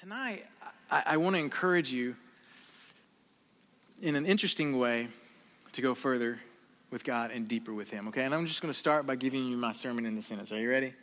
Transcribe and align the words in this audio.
Tonight, 0.00 0.46
I, 0.92 1.02
I 1.06 1.16
want 1.16 1.34
to 1.34 1.40
encourage 1.40 1.90
you 1.90 2.14
in 4.00 4.14
an 4.14 4.26
interesting 4.26 4.78
way 4.78 5.08
to 5.72 5.82
go 5.82 5.92
further 5.92 6.38
with 6.92 7.02
God 7.02 7.32
and 7.32 7.48
deeper 7.48 7.74
with 7.74 7.90
Him, 7.90 8.06
okay? 8.06 8.22
And 8.22 8.32
I'm 8.32 8.46
just 8.46 8.62
going 8.62 8.72
to 8.72 8.78
start 8.78 9.08
by 9.08 9.16
giving 9.16 9.44
you 9.44 9.56
my 9.56 9.72
sermon 9.72 10.06
in 10.06 10.14
the 10.14 10.22
sentence. 10.22 10.52
Are 10.52 10.56
you 10.56 10.70
ready? 10.70 10.94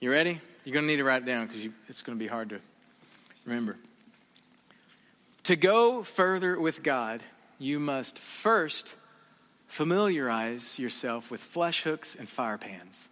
You 0.00 0.10
ready? 0.10 0.38
You're 0.64 0.74
going 0.74 0.84
to 0.84 0.88
need 0.88 0.98
to 0.98 1.04
write 1.04 1.22
it 1.22 1.24
down 1.24 1.46
because 1.46 1.66
it's 1.88 2.02
going 2.02 2.18
to 2.18 2.22
be 2.22 2.28
hard 2.28 2.50
to 2.50 2.60
remember. 3.46 3.78
To 5.44 5.56
go 5.56 6.02
further 6.02 6.60
with 6.60 6.82
God, 6.82 7.22
you 7.58 7.80
must 7.80 8.18
first 8.18 8.94
familiarize 9.68 10.78
yourself 10.78 11.30
with 11.30 11.40
flesh 11.40 11.82
hooks 11.84 12.14
and 12.14 12.28
fire 12.28 12.58
pans. 12.58 13.08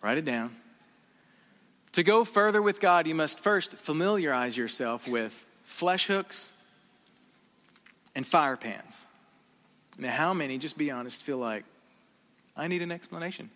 Write 0.00 0.18
it 0.18 0.24
down. 0.24 0.54
To 1.94 2.02
go 2.02 2.24
further 2.24 2.62
with 2.62 2.80
God, 2.80 3.06
you 3.06 3.14
must 3.14 3.40
first 3.40 3.74
familiarize 3.74 4.56
yourself 4.56 5.08
with 5.08 5.44
flesh 5.64 6.06
hooks 6.06 6.52
and 8.14 8.24
fire 8.24 8.56
pans. 8.56 9.06
Now, 9.98 10.10
how 10.10 10.32
many, 10.32 10.58
just 10.58 10.78
be 10.78 10.90
honest, 10.90 11.22
feel 11.22 11.38
like, 11.38 11.64
I 12.56 12.68
need 12.68 12.82
an 12.82 12.92
explanation? 12.92 13.50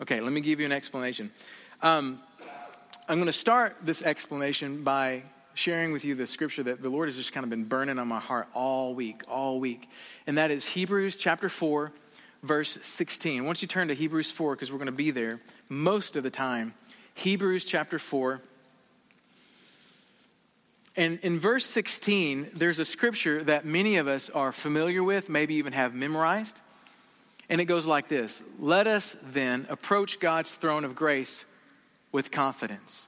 Okay, 0.00 0.20
let 0.20 0.32
me 0.32 0.40
give 0.40 0.60
you 0.60 0.66
an 0.66 0.72
explanation. 0.72 1.30
Um, 1.82 2.20
I'm 3.08 3.16
going 3.16 3.26
to 3.26 3.32
start 3.32 3.76
this 3.82 4.02
explanation 4.02 4.82
by 4.82 5.22
sharing 5.54 5.92
with 5.92 6.04
you 6.04 6.14
the 6.14 6.26
scripture 6.26 6.62
that 6.62 6.80
the 6.80 6.88
Lord 6.88 7.08
has 7.08 7.16
just 7.16 7.32
kind 7.32 7.44
of 7.44 7.50
been 7.50 7.64
burning 7.64 7.98
on 7.98 8.08
my 8.08 8.18
heart 8.18 8.48
all 8.54 8.94
week, 8.94 9.22
all 9.28 9.60
week. 9.60 9.88
And 10.26 10.38
that 10.38 10.50
is 10.50 10.64
Hebrews 10.64 11.16
chapter 11.16 11.48
4, 11.48 11.92
verse 12.42 12.78
16. 12.82 13.44
Once 13.44 13.62
you 13.62 13.68
turn 13.68 13.88
to 13.88 13.94
Hebrews 13.94 14.30
4, 14.30 14.54
because 14.54 14.70
we're 14.70 14.78
going 14.78 14.86
to 14.86 14.92
be 14.92 15.10
there 15.10 15.40
most 15.68 16.16
of 16.16 16.22
the 16.22 16.30
time, 16.30 16.74
Hebrews 17.14 17.64
chapter 17.64 17.98
4. 17.98 18.40
And 20.96 21.18
in 21.20 21.38
verse 21.38 21.66
16, 21.66 22.50
there's 22.54 22.78
a 22.78 22.84
scripture 22.84 23.42
that 23.44 23.64
many 23.64 23.96
of 23.96 24.08
us 24.08 24.28
are 24.30 24.52
familiar 24.52 25.02
with, 25.02 25.28
maybe 25.28 25.54
even 25.54 25.72
have 25.72 25.94
memorized. 25.94 26.60
And 27.48 27.60
it 27.60 27.64
goes 27.64 27.86
like 27.86 28.08
this 28.08 28.42
Let 28.58 28.86
us 28.86 29.16
then 29.22 29.66
approach 29.68 30.20
God's 30.20 30.52
throne 30.52 30.84
of 30.84 30.94
grace 30.94 31.44
with 32.12 32.30
confidence 32.30 33.06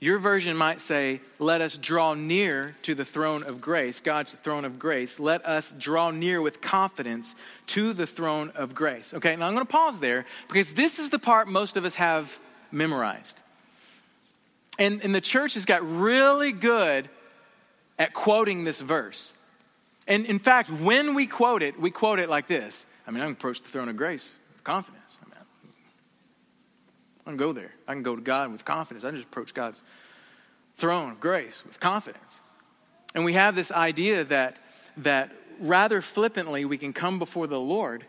your 0.00 0.18
version 0.18 0.56
might 0.56 0.80
say, 0.80 1.20
Let 1.38 1.60
us 1.60 1.76
draw 1.76 2.14
near 2.14 2.74
to 2.82 2.94
the 2.94 3.04
throne 3.04 3.42
of 3.42 3.60
grace, 3.60 4.00
God's 4.00 4.32
throne 4.32 4.64
of 4.64 4.78
grace. 4.78 5.20
Let 5.20 5.44
us 5.44 5.72
draw 5.78 6.10
near 6.10 6.40
with 6.40 6.62
confidence 6.62 7.34
to 7.68 7.92
the 7.92 8.06
throne 8.06 8.50
of 8.54 8.74
grace. 8.74 9.12
Okay, 9.12 9.36
now 9.36 9.46
I'm 9.46 9.54
going 9.54 9.66
to 9.66 9.70
pause 9.70 9.98
there 10.00 10.24
because 10.48 10.72
this 10.72 10.98
is 10.98 11.10
the 11.10 11.18
part 11.18 11.48
most 11.48 11.76
of 11.76 11.84
us 11.84 11.94
have 11.96 12.38
memorized. 12.72 13.38
And, 14.78 15.04
and 15.04 15.14
the 15.14 15.20
church 15.20 15.54
has 15.54 15.66
got 15.66 15.86
really 15.86 16.52
good 16.52 17.10
at 17.98 18.14
quoting 18.14 18.64
this 18.64 18.80
verse. 18.80 19.34
And 20.08 20.24
in 20.24 20.38
fact, 20.38 20.70
when 20.70 21.14
we 21.14 21.26
quote 21.26 21.62
it, 21.62 21.78
we 21.78 21.90
quote 21.90 22.18
it 22.18 22.30
like 22.30 22.46
this 22.46 22.86
I 23.06 23.10
mean, 23.10 23.20
I 23.20 23.24
can 23.24 23.32
approach 23.32 23.60
the 23.60 23.68
throne 23.68 23.90
of 23.90 23.96
grace 23.96 24.34
with 24.54 24.64
confidence. 24.64 24.99
I 27.30 27.32
can 27.32 27.36
go 27.36 27.52
there. 27.52 27.70
I 27.86 27.92
can 27.92 28.02
go 28.02 28.16
to 28.16 28.22
God 28.22 28.50
with 28.50 28.64
confidence. 28.64 29.04
I 29.04 29.08
can 29.08 29.16
just 29.16 29.28
approach 29.28 29.54
God's 29.54 29.80
throne 30.76 31.12
of 31.12 31.20
grace 31.20 31.64
with 31.64 31.78
confidence. 31.78 32.40
And 33.14 33.24
we 33.24 33.34
have 33.34 33.54
this 33.54 33.70
idea 33.70 34.24
that, 34.24 34.56
that 34.98 35.30
rather 35.60 36.02
flippantly 36.02 36.64
we 36.64 36.78
can 36.78 36.92
come 36.92 37.18
before 37.18 37.46
the 37.46 37.60
Lord 37.60 38.04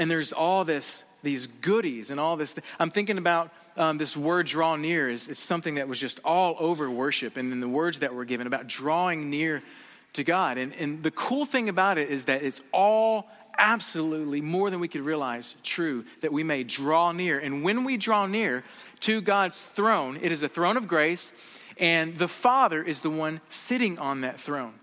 and 0.00 0.10
there's 0.10 0.32
all 0.32 0.64
this 0.64 1.04
these 1.22 1.46
goodies 1.48 2.10
and 2.10 2.18
all 2.18 2.38
this. 2.38 2.54
Th- 2.54 2.64
I'm 2.78 2.90
thinking 2.90 3.18
about 3.18 3.52
um, 3.76 3.98
this 3.98 4.16
word 4.16 4.46
draw 4.46 4.76
near 4.76 5.10
is, 5.10 5.28
is 5.28 5.38
something 5.38 5.74
that 5.74 5.86
was 5.86 5.98
just 5.98 6.18
all 6.24 6.56
over 6.58 6.90
worship 6.90 7.36
and 7.36 7.52
then 7.52 7.60
the 7.60 7.68
words 7.68 7.98
that 7.98 8.14
were 8.14 8.24
given 8.24 8.46
about 8.46 8.66
drawing 8.66 9.28
near 9.28 9.62
to 10.14 10.24
God. 10.24 10.56
And, 10.56 10.72
and 10.76 11.02
the 11.02 11.10
cool 11.10 11.44
thing 11.44 11.68
about 11.68 11.98
it 11.98 12.08
is 12.08 12.24
that 12.24 12.42
it's 12.42 12.62
all 12.72 13.28
absolutely 13.60 14.40
more 14.40 14.70
than 14.70 14.80
we 14.80 14.88
could 14.88 15.02
realize 15.02 15.56
true 15.62 16.04
that 16.22 16.32
we 16.32 16.42
may 16.42 16.64
draw 16.64 17.12
near. 17.12 17.38
And 17.38 17.62
when 17.62 17.84
we 17.84 17.96
draw 17.96 18.26
near 18.26 18.64
to 19.00 19.20
God's 19.20 19.60
throne, 19.60 20.18
it 20.20 20.32
is 20.32 20.42
a 20.42 20.48
throne 20.48 20.76
of 20.76 20.88
grace, 20.88 21.32
and 21.78 22.18
the 22.18 22.26
Father 22.26 22.82
is 22.82 23.00
the 23.00 23.10
one 23.10 23.40
sitting 23.48 23.98
on 23.98 24.22
that 24.22 24.40
throne. 24.40 24.74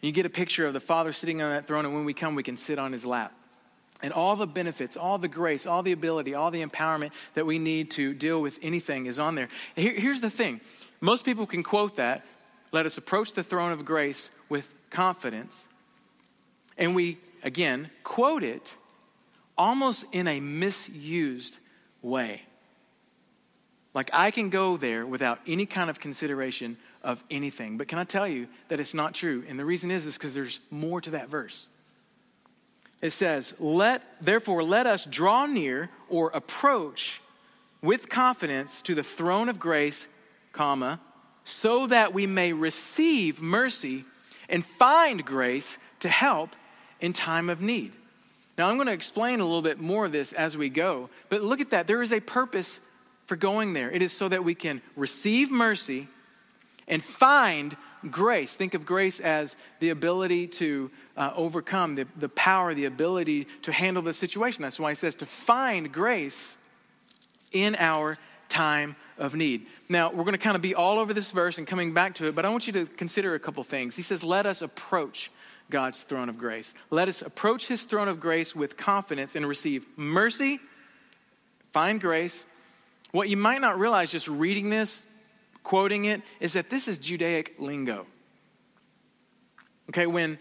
You 0.00 0.12
get 0.12 0.26
a 0.26 0.30
picture 0.30 0.66
of 0.66 0.74
the 0.74 0.80
Father 0.80 1.12
sitting 1.12 1.40
on 1.40 1.50
that 1.50 1.66
throne, 1.66 1.84
and 1.86 1.94
when 1.94 2.04
we 2.04 2.14
come, 2.14 2.34
we 2.34 2.42
can 2.42 2.56
sit 2.56 2.78
on 2.78 2.92
his 2.92 3.06
lap. 3.06 3.32
And 4.02 4.12
all 4.12 4.36
the 4.36 4.46
benefits, 4.46 4.96
all 4.96 5.16
the 5.16 5.28
grace, 5.28 5.66
all 5.66 5.82
the 5.82 5.92
ability, 5.92 6.34
all 6.34 6.50
the 6.50 6.62
empowerment 6.62 7.12
that 7.34 7.46
we 7.46 7.58
need 7.58 7.92
to 7.92 8.12
deal 8.12 8.42
with 8.42 8.58
anything 8.60 9.06
is 9.06 9.18
on 9.18 9.36
there. 9.36 9.48
Here, 9.74 9.94
here's 9.94 10.20
the 10.20 10.30
thing 10.30 10.60
most 11.00 11.24
people 11.24 11.46
can 11.46 11.62
quote 11.62 11.96
that. 11.96 12.24
Let 12.72 12.84
us 12.84 12.98
approach 12.98 13.32
the 13.32 13.42
throne 13.42 13.72
of 13.72 13.84
grace 13.84 14.30
with 14.48 14.68
confidence. 14.90 15.66
And 16.78 16.94
we, 16.94 17.18
again, 17.42 17.90
quote 18.04 18.42
it 18.42 18.74
almost 19.56 20.04
in 20.12 20.28
a 20.28 20.40
misused 20.40 21.58
way. 22.02 22.42
Like 23.94 24.10
I 24.12 24.30
can 24.30 24.50
go 24.50 24.76
there 24.76 25.06
without 25.06 25.40
any 25.46 25.64
kind 25.64 25.88
of 25.88 25.98
consideration 25.98 26.76
of 27.02 27.24
anything. 27.30 27.78
But 27.78 27.88
can 27.88 27.98
I 27.98 28.04
tell 28.04 28.28
you 28.28 28.46
that 28.68 28.78
it's 28.78 28.92
not 28.92 29.14
true? 29.14 29.42
And 29.48 29.58
the 29.58 29.64
reason 29.64 29.90
is 29.90 30.04
is 30.06 30.18
because 30.18 30.34
there's 30.34 30.60
more 30.70 31.00
to 31.00 31.10
that 31.10 31.30
verse. 31.30 31.70
It 33.00 33.10
says, 33.10 33.54
"Let 33.58 34.02
therefore 34.20 34.62
let 34.62 34.86
us 34.86 35.06
draw 35.06 35.46
near 35.46 35.88
or 36.10 36.30
approach 36.30 37.22
with 37.80 38.08
confidence 38.08 38.82
to 38.82 38.94
the 38.94 39.02
throne 39.02 39.48
of 39.48 39.58
grace, 39.58 40.08
comma, 40.52 41.00
so 41.44 41.86
that 41.86 42.12
we 42.12 42.26
may 42.26 42.52
receive 42.52 43.40
mercy 43.40 44.04
and 44.48 44.66
find 44.66 45.24
grace 45.24 45.78
to 46.00 46.08
help 46.08 46.56
in 47.00 47.12
time 47.12 47.48
of 47.48 47.60
need. 47.60 47.92
Now, 48.56 48.68
I'm 48.70 48.76
going 48.76 48.86
to 48.86 48.92
explain 48.92 49.40
a 49.40 49.44
little 49.44 49.62
bit 49.62 49.78
more 49.78 50.06
of 50.06 50.12
this 50.12 50.32
as 50.32 50.56
we 50.56 50.68
go, 50.68 51.10
but 51.28 51.42
look 51.42 51.60
at 51.60 51.70
that. 51.70 51.86
There 51.86 52.02
is 52.02 52.12
a 52.12 52.20
purpose 52.20 52.80
for 53.26 53.36
going 53.36 53.74
there. 53.74 53.90
It 53.90 54.02
is 54.02 54.12
so 54.12 54.28
that 54.28 54.44
we 54.44 54.54
can 54.54 54.80
receive 54.96 55.50
mercy 55.50 56.08
and 56.88 57.02
find 57.02 57.76
grace. 58.10 58.54
Think 58.54 58.74
of 58.74 58.86
grace 58.86 59.20
as 59.20 59.56
the 59.80 59.90
ability 59.90 60.46
to 60.46 60.90
uh, 61.16 61.32
overcome, 61.34 61.96
the, 61.96 62.06
the 62.16 62.28
power, 62.28 62.72
the 62.72 62.84
ability 62.84 63.46
to 63.62 63.72
handle 63.72 64.02
the 64.02 64.14
situation. 64.14 64.62
That's 64.62 64.80
why 64.80 64.90
he 64.90 64.94
says 64.94 65.16
to 65.16 65.26
find 65.26 65.92
grace 65.92 66.56
in 67.52 67.76
our 67.78 68.16
time 68.48 68.96
of 69.18 69.34
need. 69.34 69.66
Now, 69.88 70.10
we're 70.10 70.24
going 70.24 70.32
to 70.32 70.38
kind 70.38 70.56
of 70.56 70.62
be 70.62 70.74
all 70.74 70.98
over 70.98 71.12
this 71.12 71.30
verse 71.30 71.58
and 71.58 71.66
coming 71.66 71.92
back 71.92 72.14
to 72.16 72.26
it, 72.26 72.34
but 72.34 72.44
I 72.44 72.48
want 72.48 72.66
you 72.66 72.72
to 72.74 72.86
consider 72.86 73.34
a 73.34 73.40
couple 73.40 73.62
things. 73.64 73.96
He 73.96 74.02
says, 74.02 74.22
Let 74.22 74.46
us 74.46 74.62
approach 74.62 75.30
God's 75.70 76.02
throne 76.02 76.28
of 76.28 76.38
grace. 76.38 76.74
Let 76.90 77.08
us 77.08 77.22
approach 77.22 77.66
his 77.66 77.82
throne 77.82 78.08
of 78.08 78.20
grace 78.20 78.54
with 78.54 78.76
confidence 78.76 79.34
and 79.34 79.46
receive 79.46 79.86
mercy, 79.96 80.60
find 81.72 82.00
grace. 82.00 82.44
What 83.12 83.28
you 83.28 83.36
might 83.36 83.60
not 83.60 83.78
realize 83.78 84.10
just 84.10 84.28
reading 84.28 84.70
this, 84.70 85.04
quoting 85.62 86.04
it, 86.04 86.22
is 86.40 86.52
that 86.54 86.70
this 86.70 86.88
is 86.88 86.98
Judaic 86.98 87.56
lingo. 87.58 88.06
Okay, 89.90 90.06
when 90.06 90.38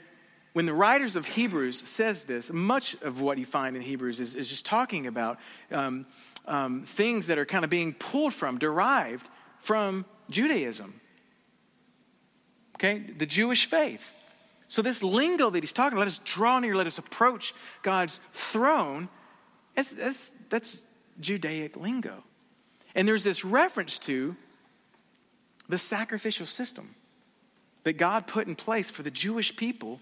when 0.56 0.66
the 0.66 0.74
writers 0.74 1.18
of 1.18 1.26
Hebrews 1.26 1.78
says 1.78 2.24
this, 2.24 2.50
much 2.50 2.96
of 3.02 3.20
what 3.20 3.38
you 3.38 3.46
find 3.46 3.76
in 3.76 3.82
Hebrews 3.82 4.22
is, 4.22 4.36
is 4.36 4.48
just 4.48 4.66
talking 4.66 5.06
about 5.06 5.38
um, 5.70 6.06
um, 6.46 6.84
things 6.86 7.28
that 7.28 7.38
are 7.38 7.46
kind 7.46 7.66
of 7.66 7.70
being 7.70 7.94
pulled 7.94 8.34
from, 8.34 8.58
derived 8.58 9.28
from 9.60 10.06
Judaism. 10.30 11.02
Okay, 12.78 13.00
the 13.00 13.26
Jewish 13.26 13.66
faith. 13.66 14.14
So, 14.76 14.82
this 14.82 15.02
lingo 15.02 15.50
that 15.50 15.64
he's 15.64 15.72
talking, 15.72 15.98
let 15.98 16.10
us 16.10 16.20
draw 16.26 16.60
near, 16.60 16.76
let 16.76 16.86
us 16.86 16.98
approach 16.98 17.54
God's 17.82 18.20
throne, 18.34 19.08
that's, 19.74 19.92
that's, 19.92 20.32
that's 20.50 20.82
Judaic 21.22 21.78
lingo. 21.78 22.22
And 22.94 23.08
there's 23.08 23.24
this 23.24 23.46
reference 23.46 23.98
to 24.00 24.36
the 25.70 25.78
sacrificial 25.78 26.46
system 26.46 26.94
that 27.84 27.94
God 27.94 28.28
put 28.28 28.48
in 28.48 28.56
place 28.58 28.90
for 28.90 29.02
the 29.02 29.10
Jewish 29.10 29.56
people 29.56 30.02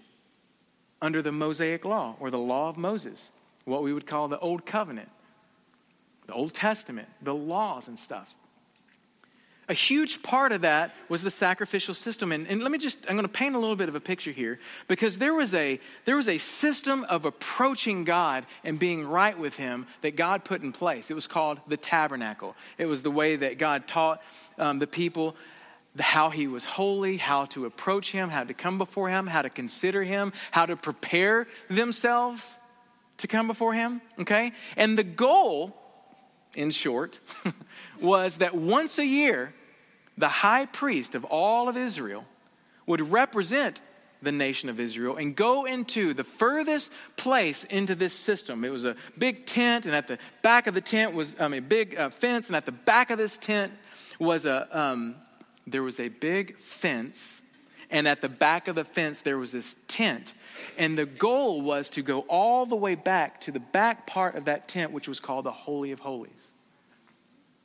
under 1.00 1.22
the 1.22 1.30
Mosaic 1.30 1.84
law 1.84 2.16
or 2.18 2.32
the 2.32 2.38
law 2.40 2.68
of 2.68 2.76
Moses, 2.76 3.30
what 3.66 3.84
we 3.84 3.92
would 3.92 4.08
call 4.08 4.26
the 4.26 4.40
Old 4.40 4.66
Covenant, 4.66 5.08
the 6.26 6.32
Old 6.32 6.52
Testament, 6.52 7.06
the 7.22 7.32
laws 7.32 7.86
and 7.86 7.96
stuff. 7.96 8.34
A 9.68 9.74
huge 9.74 10.22
part 10.22 10.52
of 10.52 10.62
that 10.62 10.94
was 11.08 11.22
the 11.22 11.30
sacrificial 11.30 11.94
system. 11.94 12.32
And, 12.32 12.46
and 12.46 12.62
let 12.62 12.70
me 12.70 12.78
just, 12.78 13.04
I'm 13.08 13.16
going 13.16 13.26
to 13.26 13.32
paint 13.32 13.54
a 13.54 13.58
little 13.58 13.76
bit 13.76 13.88
of 13.88 13.94
a 13.94 14.00
picture 14.00 14.30
here 14.30 14.58
because 14.88 15.18
there 15.18 15.34
was, 15.34 15.54
a, 15.54 15.80
there 16.04 16.16
was 16.16 16.28
a 16.28 16.38
system 16.38 17.04
of 17.04 17.24
approaching 17.24 18.04
God 18.04 18.46
and 18.62 18.78
being 18.78 19.06
right 19.06 19.38
with 19.38 19.56
Him 19.56 19.86
that 20.02 20.16
God 20.16 20.44
put 20.44 20.62
in 20.62 20.72
place. 20.72 21.10
It 21.10 21.14
was 21.14 21.26
called 21.26 21.60
the 21.66 21.76
tabernacle. 21.76 22.54
It 22.78 22.86
was 22.86 23.02
the 23.02 23.10
way 23.10 23.36
that 23.36 23.58
God 23.58 23.88
taught 23.88 24.22
um, 24.58 24.78
the 24.78 24.86
people 24.86 25.36
how 25.98 26.30
He 26.30 26.46
was 26.46 26.64
holy, 26.64 27.16
how 27.16 27.46
to 27.46 27.66
approach 27.66 28.10
Him, 28.10 28.28
how 28.28 28.44
to 28.44 28.54
come 28.54 28.78
before 28.78 29.08
Him, 29.08 29.26
how 29.26 29.42
to 29.42 29.50
consider 29.50 30.02
Him, 30.02 30.32
how 30.50 30.66
to 30.66 30.76
prepare 30.76 31.46
themselves 31.70 32.58
to 33.18 33.26
come 33.26 33.46
before 33.46 33.74
him, 33.74 34.00
okay? 34.18 34.52
And 34.76 34.98
the 34.98 35.04
goal, 35.04 35.76
in 36.56 36.70
short, 36.70 37.20
was 38.00 38.38
that 38.38 38.54
once 38.54 38.98
a 38.98 39.06
year, 39.06 39.52
the 40.16 40.28
high 40.28 40.66
priest 40.66 41.14
of 41.14 41.24
all 41.24 41.68
of 41.68 41.76
Israel 41.76 42.24
would 42.86 43.00
represent 43.10 43.80
the 44.22 44.32
nation 44.32 44.68
of 44.68 44.80
Israel 44.80 45.16
and 45.16 45.36
go 45.36 45.64
into 45.64 46.14
the 46.14 46.24
furthest 46.24 46.90
place 47.16 47.64
into 47.64 47.94
this 47.94 48.14
system. 48.14 48.64
It 48.64 48.72
was 48.72 48.84
a 48.84 48.96
big 49.18 49.46
tent, 49.46 49.86
and 49.86 49.94
at 49.94 50.08
the 50.08 50.18
back 50.42 50.66
of 50.66 50.74
the 50.74 50.80
tent 50.80 51.14
was 51.14 51.36
a 51.38 51.60
big 51.60 51.96
uh, 51.96 52.10
fence, 52.10 52.48
and 52.48 52.56
at 52.56 52.66
the 52.66 52.72
back 52.72 53.10
of 53.10 53.18
this 53.18 53.38
tent 53.38 53.72
was 54.18 54.46
a 54.46 54.68
um, 54.78 55.16
there 55.66 55.82
was 55.82 56.00
a 56.00 56.08
big 56.08 56.58
fence, 56.58 57.42
and 57.90 58.08
at 58.08 58.20
the 58.20 58.28
back 58.28 58.68
of 58.68 58.74
the 58.74 58.84
fence 58.84 59.20
there 59.20 59.38
was 59.38 59.52
this 59.52 59.76
tent, 59.88 60.34
and 60.76 60.96
the 60.96 61.06
goal 61.06 61.60
was 61.60 61.90
to 61.90 62.02
go 62.02 62.20
all 62.20 62.66
the 62.66 62.76
way 62.76 62.94
back 62.94 63.40
to 63.42 63.52
the 63.52 63.60
back 63.60 64.06
part 64.06 64.34
of 64.34 64.46
that 64.46 64.68
tent, 64.68 64.92
which 64.92 65.08
was 65.08 65.20
called 65.20 65.44
the 65.44 65.52
Holy 65.52 65.92
of 65.92 66.00
Holies. 66.00 66.52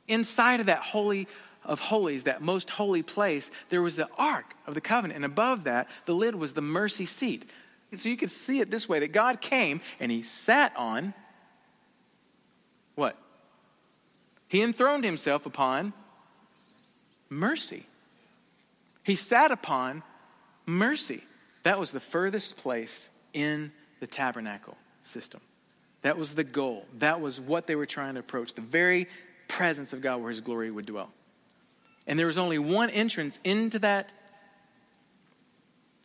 Inside 0.08 0.60
of 0.60 0.66
that 0.66 0.80
holy 0.80 1.28
of 1.64 1.80
holies, 1.80 2.24
that 2.24 2.42
most 2.42 2.70
holy 2.70 3.02
place, 3.02 3.50
there 3.68 3.82
was 3.82 3.96
the 3.96 4.08
Ark 4.18 4.54
of 4.66 4.74
the 4.74 4.80
Covenant. 4.80 5.16
And 5.16 5.24
above 5.24 5.64
that, 5.64 5.88
the 6.06 6.14
lid 6.14 6.34
was 6.34 6.52
the 6.52 6.62
mercy 6.62 7.06
seat. 7.06 7.48
So 7.94 8.08
you 8.08 8.16
could 8.16 8.30
see 8.30 8.60
it 8.60 8.70
this 8.70 8.88
way 8.88 9.00
that 9.00 9.12
God 9.12 9.40
came 9.40 9.80
and 9.98 10.10
he 10.10 10.22
sat 10.22 10.72
on 10.76 11.12
what? 12.94 13.16
He 14.48 14.62
enthroned 14.62 15.04
himself 15.04 15.46
upon 15.46 15.92
mercy. 17.30 17.86
He 19.04 19.14
sat 19.14 19.50
upon 19.50 20.02
mercy. 20.66 21.22
That 21.62 21.78
was 21.78 21.92
the 21.92 22.00
furthest 22.00 22.56
place 22.56 23.08
in 23.32 23.72
the 24.00 24.06
tabernacle 24.06 24.76
system. 25.02 25.40
That 26.02 26.16
was 26.16 26.34
the 26.34 26.44
goal. 26.44 26.86
That 26.98 27.20
was 27.20 27.40
what 27.40 27.66
they 27.66 27.76
were 27.76 27.86
trying 27.86 28.14
to 28.14 28.20
approach 28.20 28.54
the 28.54 28.62
very 28.62 29.06
presence 29.48 29.92
of 29.92 30.00
God 30.00 30.20
where 30.20 30.30
his 30.30 30.40
glory 30.40 30.70
would 30.70 30.86
dwell. 30.86 31.10
And 32.06 32.18
there 32.18 32.26
was 32.26 32.38
only 32.38 32.58
one 32.58 32.90
entrance 32.90 33.38
into 33.44 33.78
that 33.80 34.10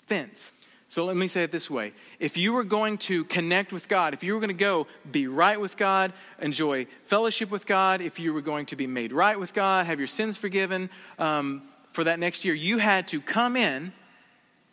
fence. 0.07 0.51
So 0.87 1.05
let 1.05 1.15
me 1.15 1.27
say 1.27 1.43
it 1.43 1.51
this 1.51 1.69
way. 1.69 1.93
If 2.19 2.37
you 2.37 2.53
were 2.53 2.63
going 2.63 2.99
to 2.99 3.23
connect 3.25 3.73
with 3.73 3.87
God, 3.87 4.13
if 4.13 4.23
you 4.23 4.33
were 4.33 4.39
going 4.39 4.49
to 4.49 4.53
go 4.53 4.87
be 5.09 5.27
right 5.27 5.59
with 5.59 5.77
God, 5.77 6.13
enjoy 6.39 6.87
fellowship 7.05 7.49
with 7.49 7.65
God, 7.65 8.01
if 8.01 8.19
you 8.19 8.33
were 8.33 8.41
going 8.41 8.67
to 8.67 8.75
be 8.75 8.85
made 8.85 9.11
right 9.11 9.39
with 9.39 9.53
God, 9.53 9.87
have 9.87 9.99
your 9.99 10.07
sins 10.07 10.37
forgiven 10.37 10.89
um, 11.17 11.63
for 11.91 12.03
that 12.03 12.19
next 12.19 12.45
year, 12.45 12.53
you 12.53 12.77
had 12.77 13.07
to 13.09 13.19
come 13.19 13.55
in 13.55 13.93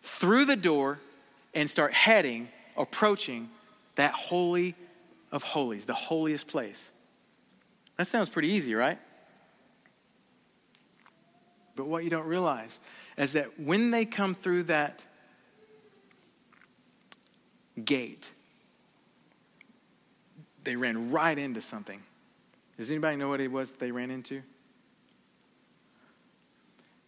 through 0.03 0.45
the 0.45 0.57
door 0.57 0.99
and 1.55 1.71
start 1.71 1.93
heading, 1.93 2.49
approaching 2.77 3.49
that 3.95 4.13
holy 4.13 4.75
of 5.31 5.43
holies, 5.43 5.85
the 5.85 5.95
holiest 5.95 6.47
place. 6.47 6.91
That 7.97 8.07
sounds 8.07 8.29
pretty 8.29 8.49
easy, 8.49 8.75
right? 8.75 8.99
But 11.75 11.87
what 11.87 12.05
you 12.05 12.11
don't 12.11 12.27
realize 12.27 12.79
is 13.17 13.33
that 13.33 13.59
when 13.59 13.91
they 13.91 14.05
come 14.05 14.35
through 14.35 14.65
that 14.65 15.01
gate, 17.83 18.31
they 20.65 20.77
ran 20.77 21.11
right 21.11 21.37
into 21.37 21.61
something. 21.61 22.03
Does 22.77 22.91
anybody 22.91 23.17
know 23.17 23.29
what 23.29 23.41
it 23.41 23.51
was 23.51 23.71
that 23.71 23.81
they 23.81 23.91
ran 23.91 24.11
into? 24.11 24.43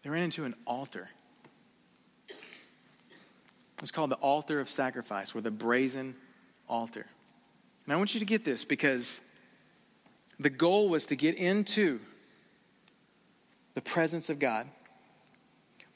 They 0.02 0.10
ran 0.10 0.24
into 0.24 0.44
an 0.44 0.54
altar. 0.66 1.08
It's 3.84 3.90
called 3.90 4.10
the 4.10 4.16
altar 4.16 4.60
of 4.60 4.70
sacrifice 4.70 5.34
or 5.34 5.42
the 5.42 5.50
brazen 5.50 6.14
altar. 6.70 7.04
And 7.84 7.92
I 7.92 7.96
want 7.96 8.14
you 8.14 8.20
to 8.20 8.24
get 8.24 8.42
this 8.42 8.64
because 8.64 9.20
the 10.40 10.48
goal 10.48 10.88
was 10.88 11.04
to 11.08 11.16
get 11.16 11.34
into 11.34 12.00
the 13.74 13.82
presence 13.82 14.30
of 14.30 14.38
God. 14.38 14.66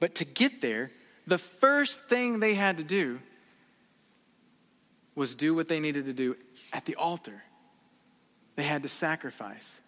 But 0.00 0.17
to 0.17 0.26
get 0.26 0.61
there, 0.61 0.90
the 1.26 1.38
first 1.38 2.11
thing 2.11 2.40
they 2.40 2.52
had 2.52 2.76
to 2.76 2.85
do 2.85 3.20
was 5.14 5.35
do 5.35 5.55
what 5.55 5.69
they 5.69 5.81
needed 5.81 6.05
to 6.05 6.12
do 6.12 6.37
at 6.75 6.85
the 6.85 6.96
altar. 6.96 7.43
They 8.56 8.64
had 8.64 8.82
to 8.82 8.90
sacrifice. 8.90 9.81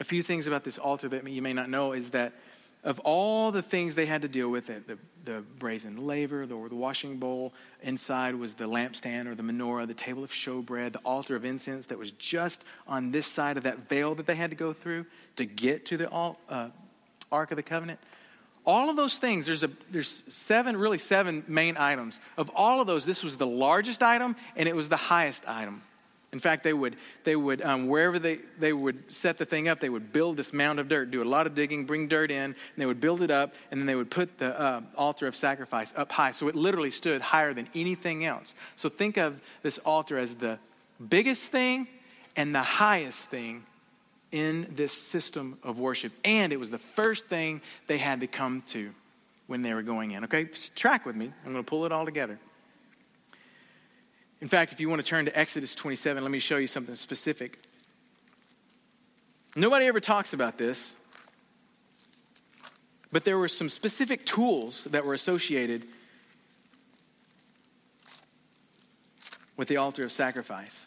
A 0.00 0.04
few 0.04 0.22
things 0.22 0.46
about 0.46 0.64
this 0.64 0.76
altar 0.76 1.08
that 1.08 1.26
you 1.26 1.40
may 1.40 1.54
not 1.54 1.70
know 1.70 1.92
is 1.92 2.10
that 2.10 2.34
of 2.86 3.00
all 3.00 3.50
the 3.50 3.62
things 3.62 3.96
they 3.96 4.06
had 4.06 4.22
to 4.22 4.28
deal 4.28 4.48
with, 4.48 4.68
the, 4.68 4.96
the 5.24 5.42
brazen 5.58 6.06
laver, 6.06 6.46
the, 6.46 6.54
or 6.54 6.68
the 6.68 6.76
washing 6.76 7.18
bowl, 7.18 7.52
inside 7.82 8.36
was 8.36 8.54
the 8.54 8.64
lampstand 8.64 9.26
or 9.26 9.34
the 9.34 9.42
menorah, 9.42 9.88
the 9.88 9.92
table 9.92 10.22
of 10.22 10.30
showbread, 10.30 10.92
the 10.92 11.00
altar 11.00 11.34
of 11.34 11.44
incense 11.44 11.86
that 11.86 11.98
was 11.98 12.12
just 12.12 12.64
on 12.86 13.10
this 13.10 13.26
side 13.26 13.56
of 13.56 13.64
that 13.64 13.88
veil 13.88 14.14
that 14.14 14.26
they 14.26 14.36
had 14.36 14.50
to 14.50 14.56
go 14.56 14.72
through 14.72 15.04
to 15.34 15.44
get 15.44 15.84
to 15.86 15.96
the 15.96 16.10
uh, 16.12 16.68
Ark 17.32 17.50
of 17.50 17.56
the 17.56 17.62
Covenant. 17.64 17.98
All 18.64 18.88
of 18.88 18.94
those 18.94 19.18
things, 19.18 19.46
there's, 19.46 19.64
a, 19.64 19.70
there's 19.90 20.22
seven, 20.32 20.76
really 20.76 20.98
seven 20.98 21.42
main 21.48 21.76
items. 21.76 22.20
Of 22.36 22.52
all 22.54 22.80
of 22.80 22.86
those, 22.86 23.04
this 23.04 23.24
was 23.24 23.36
the 23.36 23.46
largest 23.48 24.00
item 24.00 24.36
and 24.54 24.68
it 24.68 24.76
was 24.76 24.88
the 24.88 24.96
highest 24.96 25.48
item. 25.48 25.82
In 26.32 26.40
fact, 26.40 26.64
they 26.64 26.72
would, 26.72 26.96
they 27.24 27.36
would 27.36 27.62
um, 27.62 27.86
wherever 27.88 28.18
they, 28.18 28.40
they 28.58 28.72
would 28.72 29.14
set 29.14 29.38
the 29.38 29.46
thing 29.46 29.68
up, 29.68 29.80
they 29.80 29.88
would 29.88 30.12
build 30.12 30.36
this 30.36 30.52
mound 30.52 30.80
of 30.80 30.88
dirt, 30.88 31.10
do 31.10 31.22
a 31.22 31.24
lot 31.24 31.46
of 31.46 31.54
digging, 31.54 31.86
bring 31.86 32.08
dirt 32.08 32.30
in, 32.30 32.42
and 32.42 32.54
they 32.76 32.84
would 32.84 33.00
build 33.00 33.22
it 33.22 33.30
up, 33.30 33.54
and 33.70 33.80
then 33.80 33.86
they 33.86 33.94
would 33.94 34.10
put 34.10 34.36
the 34.38 34.60
uh, 34.60 34.80
altar 34.96 35.26
of 35.26 35.36
sacrifice 35.36 35.94
up 35.96 36.10
high. 36.10 36.32
So 36.32 36.48
it 36.48 36.56
literally 36.56 36.90
stood 36.90 37.20
higher 37.20 37.54
than 37.54 37.68
anything 37.74 38.24
else. 38.24 38.54
So 38.74 38.88
think 38.88 39.16
of 39.16 39.40
this 39.62 39.78
altar 39.78 40.18
as 40.18 40.34
the 40.34 40.58
biggest 41.08 41.44
thing 41.44 41.86
and 42.34 42.54
the 42.54 42.62
highest 42.62 43.30
thing 43.30 43.64
in 44.32 44.66
this 44.74 44.92
system 44.92 45.58
of 45.62 45.78
worship. 45.78 46.12
And 46.24 46.52
it 46.52 46.58
was 46.58 46.70
the 46.70 46.78
first 46.78 47.26
thing 47.26 47.62
they 47.86 47.98
had 47.98 48.20
to 48.20 48.26
come 48.26 48.62
to 48.68 48.92
when 49.46 49.62
they 49.62 49.72
were 49.72 49.82
going 49.82 50.10
in. 50.10 50.24
Okay, 50.24 50.44
track 50.74 51.06
with 51.06 51.16
me. 51.16 51.32
I'm 51.44 51.52
going 51.52 51.64
to 51.64 51.68
pull 51.68 51.86
it 51.86 51.92
all 51.92 52.04
together. 52.04 52.38
In 54.40 54.48
fact, 54.48 54.72
if 54.72 54.80
you 54.80 54.88
want 54.88 55.00
to 55.00 55.06
turn 55.06 55.24
to 55.24 55.38
Exodus 55.38 55.74
27, 55.74 56.22
let 56.22 56.30
me 56.30 56.38
show 56.38 56.58
you 56.58 56.66
something 56.66 56.94
specific. 56.94 57.58
Nobody 59.54 59.86
ever 59.86 60.00
talks 60.00 60.34
about 60.34 60.58
this, 60.58 60.94
but 63.10 63.24
there 63.24 63.38
were 63.38 63.48
some 63.48 63.70
specific 63.70 64.26
tools 64.26 64.84
that 64.84 65.06
were 65.06 65.14
associated 65.14 65.86
with 69.56 69.68
the 69.68 69.78
altar 69.78 70.04
of 70.04 70.12
sacrifice. 70.12 70.86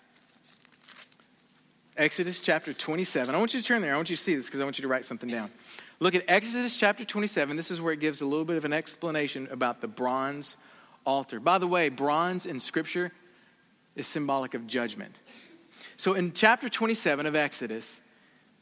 Exodus 1.98 2.40
chapter 2.40 2.72
27. 2.72 3.34
I 3.34 3.38
want 3.40 3.56
you 3.56 3.60
to 3.60 3.66
turn 3.66 3.81
there. 3.81 3.94
I 3.94 3.95
want 3.97 4.12
you 4.12 4.16
to 4.16 4.21
see 4.21 4.35
this 4.35 4.45
because 4.45 4.62
I 4.62 4.64
want 4.64 4.78
you 4.78 4.83
to 4.83 4.88
write 4.88 5.04
something 5.06 5.30
down. 5.30 5.50
Look 6.00 6.16
at 6.16 6.24
Exodus 6.28 6.78
chapter 6.78 7.04
27. 7.04 7.57
This 7.57 7.71
is 7.71 7.81
where 7.81 7.92
it 7.92 8.00
gives 8.00 8.21
a 8.21 8.26
little 8.26 8.45
bit 8.45 8.56
of 8.56 8.64
an 8.64 8.71
explanation 8.71 9.50
about 9.52 9.81
the 9.81 9.88
bronze 9.88 10.56
altar. 11.06 11.40
By 11.40 11.57
the 11.57 11.68
way, 11.68 11.90
bronze 11.90 12.45
in 12.45 12.59
Scripture 12.59 13.12
is 13.96 14.08
symbolic 14.08 14.54
of 14.54 14.68
judgment. 14.68 15.16
So 15.98 16.14
in 16.14 16.34
chapter 16.34 16.69
27 16.69 17.26
of 17.26 17.36
Exodus, 17.36 18.02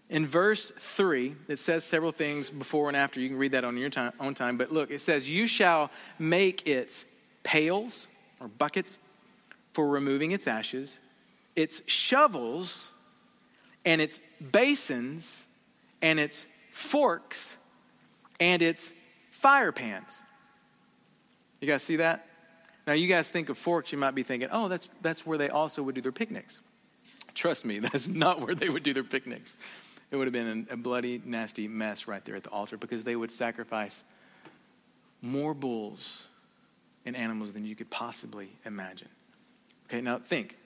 in 0.09 0.25
verse 0.25 0.71
3, 0.77 1.35
it 1.47 1.59
says 1.59 1.83
several 1.83 2.11
things 2.11 2.49
before 2.49 2.87
and 2.87 2.95
after. 2.95 3.19
You 3.19 3.29
can 3.29 3.37
read 3.37 3.51
that 3.51 3.65
on 3.65 3.75
your 3.77 3.89
time, 3.89 4.13
own 4.19 4.35
time. 4.35 4.57
But 4.57 4.71
look, 4.71 4.89
it 4.89 5.01
says, 5.01 5.29
You 5.29 5.47
shall 5.47 5.91
make 6.17 6.67
its 6.67 7.05
pails 7.43 8.07
or 8.39 8.47
buckets 8.47 8.99
for 9.73 9.87
removing 9.87 10.31
its 10.31 10.47
ashes, 10.47 10.99
its 11.55 11.81
shovels 11.87 12.89
and 13.85 14.01
its 14.01 14.21
basins 14.51 15.43
and 16.01 16.19
its 16.19 16.45
forks 16.71 17.57
and 18.39 18.61
its 18.61 18.93
fire 19.31 19.71
pans. 19.71 20.21
You 21.59 21.67
guys 21.67 21.83
see 21.83 21.97
that? 21.97 22.26
Now, 22.87 22.93
you 22.93 23.07
guys 23.07 23.27
think 23.27 23.49
of 23.49 23.57
forks, 23.57 23.91
you 23.91 23.97
might 23.97 24.15
be 24.15 24.23
thinking, 24.23 24.47
oh, 24.49 24.69
that's, 24.69 24.87
that's 25.01 25.25
where 25.25 25.37
they 25.37 25.49
also 25.49 25.83
would 25.83 25.93
do 25.93 26.01
their 26.01 26.13
picnics. 26.13 26.61
Trust 27.33 27.65
me, 27.65 27.79
that's 27.79 28.07
not 28.07 28.39
where 28.39 28.55
they 28.55 28.69
would 28.69 28.83
do 28.83 28.93
their 28.93 29.03
picnics. 29.03 29.53
It 30.09 30.15
would 30.15 30.25
have 30.25 30.33
been 30.33 30.67
a 30.71 30.77
bloody, 30.77 31.21
nasty 31.25 31.67
mess 31.67 32.07
right 32.07 32.23
there 32.23 32.37
at 32.37 32.43
the 32.43 32.49
altar 32.49 32.77
because 32.77 33.03
they 33.03 33.17
would 33.17 33.29
sacrifice 33.29 34.05
more 35.21 35.53
bulls 35.53 36.29
and 37.05 37.15
animals 37.15 37.51
than 37.51 37.65
you 37.65 37.75
could 37.75 37.89
possibly 37.89 38.49
imagine. 38.65 39.09
Okay, 39.87 39.99
now 39.99 40.19
think. 40.19 40.57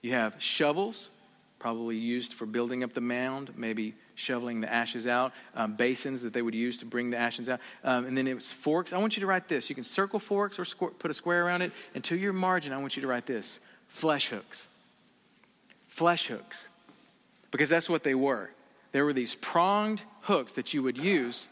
You 0.00 0.12
have 0.12 0.36
shovels, 0.38 1.10
probably 1.58 1.96
used 1.96 2.34
for 2.34 2.46
building 2.46 2.84
up 2.84 2.92
the 2.92 3.00
mound, 3.00 3.52
maybe 3.56 3.94
shoveling 4.14 4.60
the 4.60 4.72
ashes 4.72 5.06
out, 5.06 5.32
um, 5.54 5.74
basins 5.74 6.22
that 6.22 6.32
they 6.32 6.42
would 6.42 6.54
use 6.54 6.76
to 6.78 6.86
bring 6.86 7.10
the 7.10 7.16
ashes 7.16 7.48
out. 7.48 7.60
Um, 7.82 8.06
and 8.06 8.16
then 8.16 8.26
it 8.26 8.34
was 8.34 8.52
forks. 8.52 8.92
I 8.92 8.98
want 8.98 9.16
you 9.16 9.20
to 9.20 9.26
write 9.26 9.48
this. 9.48 9.68
You 9.68 9.74
can 9.74 9.84
circle 9.84 10.18
forks 10.18 10.58
or 10.58 10.62
squ- 10.64 10.98
put 10.98 11.10
a 11.10 11.14
square 11.14 11.46
around 11.46 11.62
it. 11.62 11.72
And 11.94 12.04
to 12.04 12.16
your 12.16 12.32
margin, 12.32 12.72
I 12.72 12.78
want 12.78 12.96
you 12.96 13.02
to 13.02 13.08
write 13.08 13.26
this 13.26 13.60
flesh 13.88 14.28
hooks. 14.28 14.68
Flesh 15.88 16.26
hooks. 16.26 16.68
Because 17.50 17.68
that's 17.68 17.88
what 17.88 18.02
they 18.02 18.14
were. 18.14 18.50
There 18.92 19.04
were 19.04 19.12
these 19.12 19.34
pronged 19.34 20.02
hooks 20.22 20.54
that 20.54 20.74
you 20.74 20.82
would 20.82 20.98
use 20.98 21.48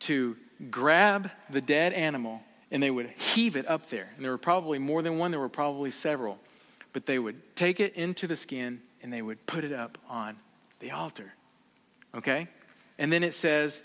to 0.00 0.36
grab 0.70 1.30
the 1.50 1.60
dead 1.60 1.92
animal 1.92 2.42
and 2.70 2.82
they 2.82 2.90
would 2.90 3.08
heave 3.10 3.56
it 3.56 3.68
up 3.68 3.88
there. 3.90 4.08
And 4.16 4.24
there 4.24 4.30
were 4.30 4.38
probably 4.38 4.78
more 4.78 5.02
than 5.02 5.18
one, 5.18 5.30
there 5.30 5.40
were 5.40 5.48
probably 5.48 5.90
several. 5.90 6.38
but 6.92 7.06
they 7.06 7.18
would 7.18 7.56
take 7.56 7.80
it 7.80 7.94
into 7.94 8.26
the 8.26 8.36
skin 8.36 8.80
and 9.02 9.12
they 9.12 9.22
would 9.22 9.44
put 9.46 9.64
it 9.64 9.72
up 9.72 9.98
on 10.08 10.36
the 10.80 10.90
altar. 10.90 11.32
Okay? 12.14 12.48
And 12.98 13.12
then 13.12 13.22
it 13.22 13.34
says 13.34 13.82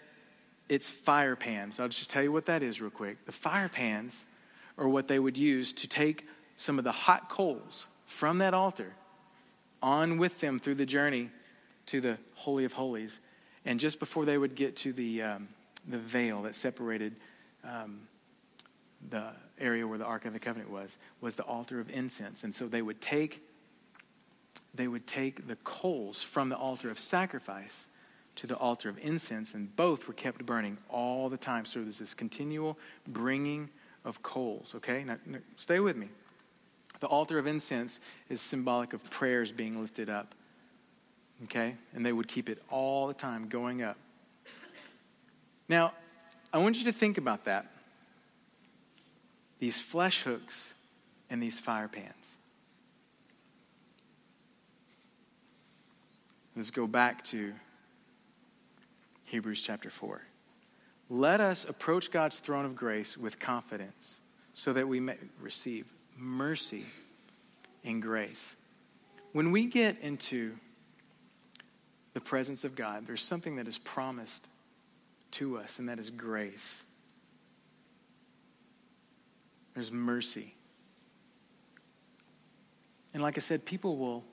it's 0.70 0.90
fire 0.90 1.36
pans. 1.36 1.80
I'll 1.80 1.88
just 1.88 2.10
tell 2.10 2.24
you 2.24 2.32
what 2.32 2.46
that 2.48 2.64
is 2.64 2.82
real 2.82 2.90
quick. 2.90 3.26
The 3.26 3.32
fire 3.32 3.70
pans 3.70 4.26
are 4.78 4.88
what 4.88 5.08
they 5.08 5.20
would 5.20 5.38
use 5.38 5.74
to 5.74 5.88
take 5.88 6.26
some 6.56 6.78
of 6.78 6.84
the 6.84 6.92
hot 6.92 7.30
coals 7.30 7.88
from 8.06 8.40
that 8.40 8.54
altar 8.54 8.94
on 9.82 10.18
with 10.18 10.40
them 10.40 10.60
through 10.60 10.76
the 10.76 10.86
journey 10.86 11.30
to 11.88 12.00
the 12.00 12.18
Holy 12.36 12.66
of 12.66 12.74
Holies. 12.74 13.20
And 13.66 13.80
just 13.80 14.00
before 14.00 14.26
they 14.26 14.38
would 14.38 14.56
get 14.56 14.76
to 14.78 14.94
the, 14.94 15.22
um, 15.22 15.48
the 15.88 15.98
veil 15.98 16.44
that 16.44 16.56
separated 16.56 17.16
um, 17.64 18.02
the 19.10 19.32
area 19.60 19.86
where 19.86 19.98
the 19.98 20.06
Ark 20.06 20.26
of 20.26 20.34
the 20.34 20.40
Covenant 20.40 20.72
was, 20.72 20.98
was 21.22 21.36
the 21.36 21.44
altar 21.44 21.80
of 21.80 21.90
incense. 21.90 22.44
And 22.44 22.56
so 22.56 22.68
they 22.68 22.82
would 22.82 23.02
take 23.02 23.44
they 24.74 24.88
would 24.88 25.06
take 25.06 25.48
the 25.48 25.56
coals 25.58 26.22
from 26.22 26.50
the 26.50 26.58
altar 26.58 26.90
of 26.90 27.00
sacrifice 27.00 27.88
to 28.36 28.48
the 28.48 28.58
altar 28.58 28.90
of 28.90 28.98
incense, 29.00 29.54
and 29.54 29.76
both 29.76 30.08
were 30.08 30.14
kept 30.14 30.46
burning 30.46 30.78
all 30.90 31.30
the 31.30 31.38
time. 31.38 31.66
So 31.66 31.82
there's 31.82 32.00
this 32.00 32.16
continual 32.16 32.78
bringing 33.08 33.70
of 34.06 34.24
coals, 34.24 34.74
okay? 34.76 35.04
Now, 35.04 35.18
now, 35.26 35.38
stay 35.56 35.80
with 35.80 35.96
me. 35.96 36.10
The 37.00 37.08
altar 37.08 37.38
of 37.38 37.46
incense 37.46 38.00
is 38.30 38.42
symbolic 38.42 38.94
of 38.94 39.08
prayers 39.12 39.52
being 39.52 39.80
lifted 39.80 40.10
up, 40.10 40.34
okay? 41.44 41.76
And 41.94 42.06
they 42.06 42.12
would 42.12 42.28
keep 42.28 42.50
it 42.50 42.62
all 42.72 43.08
the 43.08 43.14
time 43.14 43.50
going 43.50 43.84
up. 43.84 43.98
Now, 45.70 45.94
I 46.52 46.58
want 46.58 46.78
you 46.78 46.86
to 46.86 46.94
think 46.94 47.18
about 47.18 47.46
that 47.46 47.68
these 49.60 49.80
flesh 49.80 50.24
hooks 50.24 50.74
and 51.30 51.42
these 51.42 51.60
fire 51.60 51.88
pans. 51.88 52.23
Let's 56.56 56.70
go 56.70 56.86
back 56.86 57.24
to 57.26 57.54
Hebrews 59.26 59.62
chapter 59.62 59.90
4. 59.90 60.22
Let 61.10 61.42
us 61.42 61.66
approach 61.66 62.12
God's 62.12 62.40
throne 62.40 62.66
of 62.66 62.76
grace 62.76 63.18
with 63.18 63.40
confidence 63.40 64.20
so 64.54 64.72
that 64.74 64.88
we 64.88 65.00
may 65.00 65.18
receive 65.42 65.92
mercy 66.16 66.86
and 67.84 68.02
grace. 68.02 68.56
When 69.32 69.52
we 69.52 69.66
get 69.66 70.00
into 70.02 70.54
the 72.14 72.22
presence 72.22 72.64
of 72.64 72.76
God, 72.76 73.08
there's 73.08 73.24
something 73.24 73.56
that 73.56 73.68
is 73.68 73.80
promised 73.80 74.48
to 75.32 75.58
us, 75.58 75.80
and 75.80 75.90
that 75.90 75.98
is 75.98 76.12
grace. 76.12 76.84
There's 79.74 79.92
mercy. 79.92 80.54
And 83.16 83.24
like 83.24 83.40
I 83.40 83.42
said, 83.42 83.66
people 83.66 83.98
will 83.98 84.24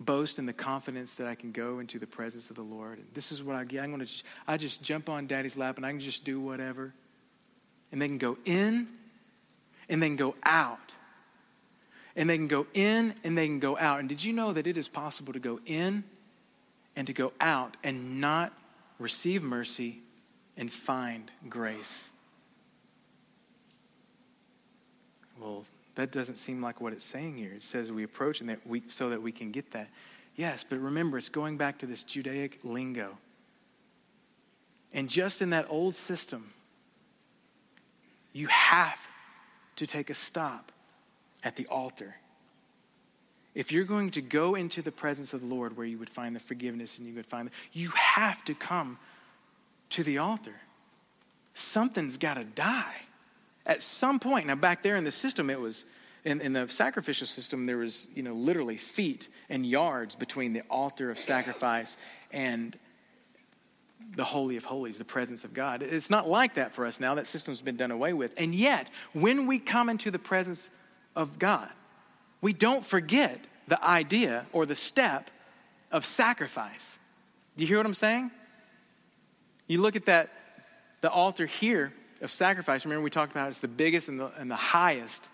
boast 0.00 0.38
in 0.38 0.46
the 0.46 0.52
confidence 0.52 1.14
that 1.14 1.26
I 1.26 1.34
can 1.34 1.52
go 1.52 1.80
into 1.80 1.98
the 1.98 2.06
presence 2.06 2.50
of 2.50 2.56
the 2.56 2.62
Lord. 2.62 2.98
And 2.98 3.06
this 3.14 3.32
is 3.32 3.42
what 3.42 3.56
I 3.56 3.64
get. 3.64 3.82
I'm 3.82 3.92
going 3.92 4.04
to 4.04 4.22
I 4.46 4.56
just 4.56 4.82
jump 4.82 5.08
on 5.08 5.26
daddy's 5.26 5.56
lap 5.56 5.76
and 5.76 5.84
I 5.84 5.90
can 5.90 6.00
just 6.00 6.24
do 6.24 6.40
whatever. 6.40 6.92
And 7.90 8.00
they 8.00 8.08
can 8.08 8.18
go 8.18 8.36
in 8.44 8.86
and 9.88 10.02
they 10.02 10.08
can 10.08 10.16
go 10.16 10.34
out. 10.42 10.92
And 12.14 12.28
they 12.28 12.36
can 12.36 12.48
go 12.48 12.66
in 12.74 13.14
and 13.24 13.36
they 13.36 13.46
can 13.46 13.60
go 13.60 13.76
out. 13.78 14.00
And 14.00 14.08
did 14.08 14.22
you 14.22 14.32
know 14.32 14.52
that 14.52 14.66
it 14.66 14.76
is 14.76 14.88
possible 14.88 15.32
to 15.32 15.38
go 15.38 15.60
in 15.66 16.04
and 16.96 17.06
to 17.06 17.12
go 17.12 17.32
out 17.40 17.76
and 17.82 18.20
not 18.20 18.52
receive 18.98 19.42
mercy 19.42 20.00
and 20.56 20.70
find 20.70 21.30
grace? 21.48 22.08
Well, 25.40 25.64
that 25.98 26.12
doesn't 26.12 26.36
seem 26.36 26.62
like 26.62 26.80
what 26.80 26.92
it's 26.92 27.04
saying 27.04 27.36
here. 27.36 27.52
It 27.52 27.64
says 27.64 27.90
we 27.90 28.04
approach 28.04 28.40
and 28.40 28.48
that 28.50 28.64
we 28.64 28.84
so 28.86 29.08
that 29.10 29.20
we 29.20 29.32
can 29.32 29.50
get 29.50 29.72
that. 29.72 29.88
Yes, 30.36 30.64
but 30.66 30.78
remember 30.78 31.18
it's 31.18 31.28
going 31.28 31.56
back 31.56 31.78
to 31.78 31.86
this 31.86 32.04
Judaic 32.04 32.60
lingo. 32.62 33.18
And 34.92 35.08
just 35.08 35.42
in 35.42 35.50
that 35.50 35.66
old 35.68 35.96
system, 35.96 36.50
you 38.32 38.46
have 38.46 39.00
to 39.74 39.88
take 39.88 40.08
a 40.08 40.14
stop 40.14 40.70
at 41.42 41.56
the 41.56 41.66
altar. 41.66 42.14
If 43.56 43.72
you're 43.72 43.82
going 43.82 44.12
to 44.12 44.22
go 44.22 44.54
into 44.54 44.82
the 44.82 44.92
presence 44.92 45.34
of 45.34 45.40
the 45.40 45.48
Lord 45.48 45.76
where 45.76 45.84
you 45.86 45.98
would 45.98 46.10
find 46.10 46.36
the 46.36 46.40
forgiveness 46.40 46.98
and 46.98 47.08
you 47.08 47.14
would 47.14 47.26
find 47.26 47.48
the, 47.48 47.52
you 47.72 47.88
have 47.90 48.44
to 48.44 48.54
come 48.54 49.00
to 49.90 50.04
the 50.04 50.18
altar. 50.18 50.54
Something's 51.54 52.18
got 52.18 52.34
to 52.34 52.44
die 52.44 52.94
at 53.68 53.82
some 53.82 54.18
point, 54.18 54.46
now 54.46 54.54
back 54.54 54.82
there 54.82 54.96
in 54.96 55.04
the 55.04 55.12
system, 55.12 55.50
it 55.50 55.60
was, 55.60 55.84
in, 56.24 56.40
in 56.40 56.54
the 56.54 56.66
sacrificial 56.68 57.26
system, 57.26 57.66
there 57.66 57.76
was, 57.76 58.06
you 58.14 58.22
know, 58.22 58.32
literally 58.32 58.78
feet 58.78 59.28
and 59.50 59.64
yards 59.64 60.14
between 60.14 60.54
the 60.54 60.62
altar 60.70 61.10
of 61.10 61.18
sacrifice 61.18 61.96
and 62.32 62.76
the 64.16 64.24
Holy 64.24 64.56
of 64.56 64.64
Holies, 64.64 64.96
the 64.96 65.04
presence 65.04 65.44
of 65.44 65.52
God. 65.52 65.82
It's 65.82 66.08
not 66.08 66.28
like 66.28 66.54
that 66.54 66.72
for 66.72 66.86
us 66.86 66.98
now. 66.98 67.14
That 67.14 67.26
system's 67.26 67.60
been 67.60 67.76
done 67.76 67.90
away 67.90 68.14
with. 68.14 68.32
And 68.38 68.54
yet, 68.54 68.88
when 69.12 69.46
we 69.46 69.58
come 69.58 69.90
into 69.90 70.10
the 70.10 70.18
presence 70.18 70.70
of 71.14 71.38
God, 71.38 71.68
we 72.40 72.54
don't 72.54 72.84
forget 72.84 73.38
the 73.66 73.84
idea 73.84 74.46
or 74.52 74.64
the 74.64 74.76
step 74.76 75.30
of 75.92 76.06
sacrifice. 76.06 76.98
Do 77.56 77.62
you 77.62 77.68
hear 77.68 77.76
what 77.76 77.86
I'm 77.86 77.94
saying? 77.94 78.30
You 79.66 79.82
look 79.82 79.96
at 79.96 80.06
that, 80.06 80.30
the 81.02 81.10
altar 81.10 81.44
here, 81.44 81.92
of 82.20 82.30
sacrifice, 82.30 82.84
remember 82.84 83.02
we 83.02 83.10
talked 83.10 83.32
about 83.32 83.50
it's 83.50 83.60
the 83.60 83.68
biggest 83.68 84.08
and 84.08 84.20
the, 84.20 84.30
and 84.38 84.50
the 84.50 84.56
highest. 84.56 85.28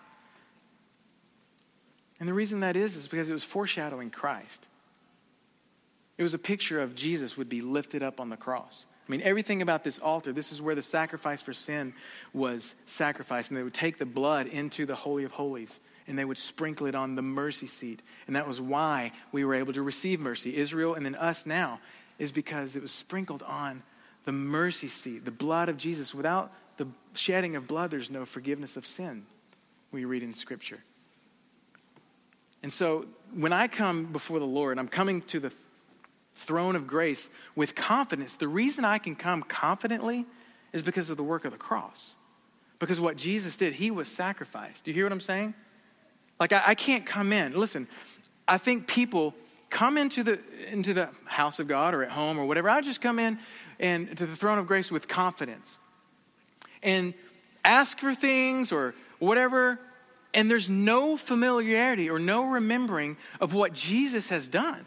And 2.19 2.29
the 2.29 2.33
reason 2.33 2.61
that 2.61 2.75
is, 2.75 2.95
is 2.95 3.07
because 3.07 3.29
it 3.29 3.33
was 3.33 3.43
foreshadowing 3.43 4.09
Christ. 4.09 4.67
It 6.17 6.23
was 6.23 6.33
a 6.33 6.39
picture 6.39 6.79
of 6.79 6.95
Jesus 6.95 7.35
would 7.35 7.49
be 7.49 7.61
lifted 7.61 8.01
up 8.01 8.19
on 8.21 8.29
the 8.29 8.37
cross. 8.37 8.85
I 9.07 9.11
mean, 9.11 9.21
everything 9.21 9.61
about 9.61 9.83
this 9.83 9.99
altar, 9.99 10.33
this 10.33 10.51
is 10.51 10.61
where 10.61 10.73
the 10.73 10.81
sacrifice 10.81 11.41
for 11.41 11.53
sin 11.53 11.93
was 12.33 12.73
sacrificed. 12.85 13.51
And 13.51 13.57
they 13.57 13.63
would 13.63 13.73
take 13.73 13.97
the 13.97 14.05
blood 14.05 14.47
into 14.47 14.85
the 14.85 14.95
Holy 14.95 15.25
of 15.25 15.31
Holies 15.31 15.79
and 16.07 16.17
they 16.17 16.25
would 16.25 16.37
sprinkle 16.37 16.87
it 16.87 16.95
on 16.95 17.15
the 17.15 17.21
mercy 17.21 17.67
seat. 17.67 18.01
And 18.27 18.35
that 18.35 18.47
was 18.47 18.61
why 18.61 19.11
we 19.31 19.43
were 19.43 19.55
able 19.55 19.73
to 19.73 19.81
receive 19.81 20.19
mercy. 20.19 20.57
Israel 20.57 20.95
and 20.95 21.05
then 21.05 21.15
us 21.15 21.45
now 21.45 21.79
is 22.17 22.31
because 22.31 22.75
it 22.75 22.81
was 22.81 22.91
sprinkled 22.91 23.43
on 23.43 23.83
the 24.23 24.31
mercy 24.31 24.87
seat, 24.87 25.25
the 25.25 25.31
blood 25.31 25.69
of 25.69 25.77
Jesus. 25.77 26.15
Without 26.15 26.51
the 26.77 26.87
shedding 27.13 27.55
of 27.55 27.67
blood, 27.67 27.91
there's 27.91 28.09
no 28.09 28.25
forgiveness 28.25 28.77
of 28.77 28.85
sin, 28.85 29.25
we 29.91 30.05
read 30.05 30.23
in 30.23 30.33
Scripture. 30.33 30.79
And 32.63 32.73
so 32.73 33.05
when 33.33 33.53
I 33.53 33.67
come 33.67 34.05
before 34.05 34.39
the 34.39 34.45
Lord, 34.45 34.79
I'm 34.79 34.87
coming 34.87 35.21
to 35.23 35.39
the 35.39 35.51
throne 36.35 36.75
of 36.75 36.87
grace 36.87 37.29
with 37.55 37.75
confidence. 37.75 38.35
The 38.35 38.47
reason 38.47 38.83
I 38.83 38.97
can 38.97 39.15
come 39.15 39.43
confidently 39.43 40.25
is 40.73 40.81
because 40.81 41.09
of 41.09 41.17
the 41.17 41.23
work 41.23 41.45
of 41.45 41.51
the 41.51 41.57
cross. 41.57 42.15
Because 42.79 42.99
what 42.99 43.15
Jesus 43.15 43.55
did, 43.55 43.73
he 43.73 43.91
was 43.91 44.07
sacrificed. 44.07 44.83
Do 44.83 44.91
you 44.91 44.95
hear 44.95 45.05
what 45.05 45.13
I'm 45.13 45.21
saying? 45.21 45.53
Like, 46.39 46.51
I, 46.51 46.63
I 46.67 46.75
can't 46.75 47.05
come 47.05 47.31
in. 47.31 47.53
Listen, 47.53 47.87
I 48.47 48.57
think 48.57 48.87
people 48.87 49.33
come 49.69 49.97
into 49.97 50.23
the, 50.23 50.39
into 50.71 50.93
the 50.93 51.09
house 51.25 51.59
of 51.59 51.67
God 51.67 51.93
or 51.93 52.03
at 52.03 52.11
home 52.11 52.37
or 52.37 52.45
whatever. 52.45 52.69
I 52.69 52.81
just 52.81 53.01
come 53.01 53.19
in 53.19 53.39
and 53.79 54.17
to 54.17 54.25
the 54.25 54.35
throne 54.35 54.57
of 54.57 54.67
grace 54.67 54.91
with 54.91 55.07
confidence 55.07 55.77
and 56.85 57.13
ask 57.65 57.99
for 57.99 58.15
things 58.15 58.71
or 58.71 58.95
whatever, 59.19 59.79
and 60.33 60.49
there's 60.49 60.69
no 60.69 61.17
familiarity 61.17 62.09
or 62.09 62.19
no 62.19 62.45
remembering 62.45 63.17
of 63.41 63.53
what 63.53 63.73
Jesus 63.73 64.29
has 64.29 64.47
done. 64.47 64.85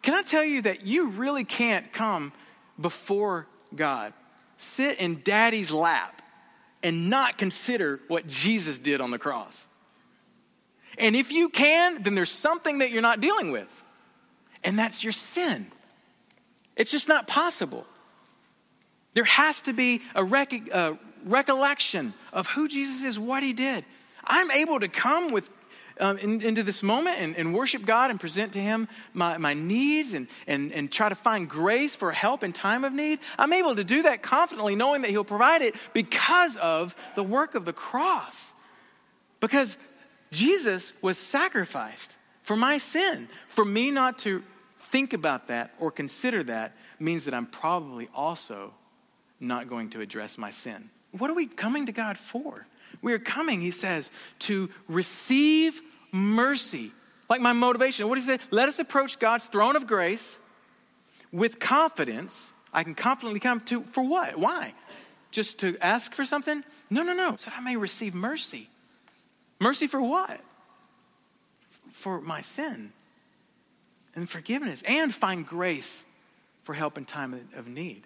Can 0.00 0.14
I 0.14 0.22
tell 0.22 0.44
you 0.44 0.62
that 0.62 0.86
you 0.86 1.10
really 1.10 1.44
can't 1.44 1.92
come 1.92 2.32
before 2.80 3.46
God, 3.74 4.14
sit 4.56 4.98
in 4.98 5.22
daddy's 5.22 5.70
lap, 5.70 6.22
and 6.82 7.10
not 7.10 7.38
consider 7.38 8.00
what 8.08 8.26
Jesus 8.26 8.78
did 8.78 9.00
on 9.00 9.10
the 9.10 9.18
cross? 9.18 9.66
And 10.98 11.16
if 11.16 11.32
you 11.32 11.48
can, 11.48 12.02
then 12.02 12.14
there's 12.14 12.30
something 12.30 12.78
that 12.78 12.90
you're 12.90 13.02
not 13.02 13.20
dealing 13.20 13.50
with, 13.50 13.68
and 14.62 14.78
that's 14.78 15.02
your 15.02 15.12
sin. 15.12 15.70
It's 16.76 16.90
just 16.90 17.08
not 17.08 17.26
possible. 17.26 17.86
There 19.14 19.24
has 19.24 19.60
to 19.62 19.72
be 19.72 20.02
a, 20.14 20.24
rec- 20.24 20.72
uh, 20.72 20.94
recollection 21.24 22.14
of 22.32 22.46
who 22.48 22.68
Jesus 22.68 23.02
is, 23.04 23.18
what 23.18 23.42
he 23.42 23.52
did. 23.52 23.84
I'm 24.24 24.50
able 24.50 24.80
to 24.80 24.88
come 24.88 25.32
with 25.32 25.50
um, 26.00 26.18
in, 26.18 26.40
into 26.40 26.62
this 26.62 26.82
moment 26.82 27.20
and, 27.20 27.36
and, 27.36 27.54
worship 27.54 27.84
God 27.84 28.10
and 28.10 28.18
present 28.18 28.54
to 28.54 28.58
Him 28.58 28.88
my, 29.12 29.36
my 29.36 29.54
needs 29.54 30.14
and, 30.14 30.26
and, 30.46 30.72
and 30.72 30.90
try 30.90 31.08
to 31.08 31.14
find 31.14 31.48
grace 31.48 31.94
for 31.94 32.12
help 32.12 32.42
in 32.42 32.52
time 32.52 32.84
of 32.84 32.92
need. 32.92 33.18
I'm 33.38 33.52
able 33.52 33.76
to 33.76 33.84
do 33.84 34.02
that 34.02 34.22
confidently, 34.22 34.74
knowing 34.74 35.02
that 35.02 35.10
He'll 35.10 35.22
provide 35.22 35.62
it 35.62 35.74
because 35.92 36.56
of 36.56 36.96
the 37.14 37.22
work 37.22 37.54
of 37.54 37.66
the 37.66 37.72
cross. 37.72 38.52
Because 39.38 39.76
Jesus 40.30 40.92
was 41.02 41.18
sacrificed 41.18 42.16
for 42.42 42.56
my 42.56 42.78
sin. 42.78 43.28
For 43.48 43.64
me 43.64 43.90
not 43.90 44.18
to 44.20 44.42
think 44.78 45.12
about 45.12 45.48
that 45.48 45.74
or 45.78 45.90
consider 45.90 46.42
that 46.44 46.72
means 46.98 47.26
that 47.26 47.34
I'm 47.34 47.46
probably 47.46 48.08
also 48.14 48.72
not 49.40 49.68
going 49.68 49.90
to 49.90 50.00
address 50.00 50.38
my 50.38 50.50
sin. 50.50 50.90
What 51.12 51.30
are 51.30 51.34
we 51.34 51.46
coming 51.46 51.86
to 51.86 51.92
God 51.92 52.18
for? 52.18 52.66
We 53.00 53.12
are 53.12 53.18
coming, 53.18 53.60
he 53.60 53.70
says, 53.70 54.10
to 54.40 54.70
receive 54.88 55.80
mercy. 56.12 56.92
Like 57.28 57.40
my 57.40 57.52
motivation. 57.52 58.08
What 58.08 58.16
does 58.16 58.26
he 58.26 58.36
say? 58.36 58.42
Let 58.50 58.68
us 58.68 58.78
approach 58.78 59.18
God's 59.18 59.46
throne 59.46 59.76
of 59.76 59.86
grace 59.86 60.38
with 61.32 61.58
confidence. 61.58 62.52
I 62.72 62.84
can 62.84 62.94
confidently 62.94 63.40
come 63.40 63.60
to, 63.60 63.82
for 63.82 64.02
what? 64.02 64.38
Why? 64.38 64.74
Just 65.30 65.60
to 65.60 65.76
ask 65.80 66.14
for 66.14 66.24
something? 66.24 66.62
No, 66.90 67.02
no, 67.02 67.14
no. 67.14 67.36
So 67.36 67.50
I 67.56 67.60
may 67.60 67.76
receive 67.76 68.14
mercy. 68.14 68.68
Mercy 69.60 69.86
for 69.86 70.00
what? 70.02 70.40
For 71.92 72.20
my 72.20 72.42
sin 72.42 72.92
and 74.14 74.28
forgiveness 74.28 74.82
and 74.86 75.14
find 75.14 75.46
grace 75.46 76.04
for 76.64 76.74
help 76.74 76.98
in 76.98 77.04
time 77.04 77.48
of 77.56 77.66
need. 77.66 78.02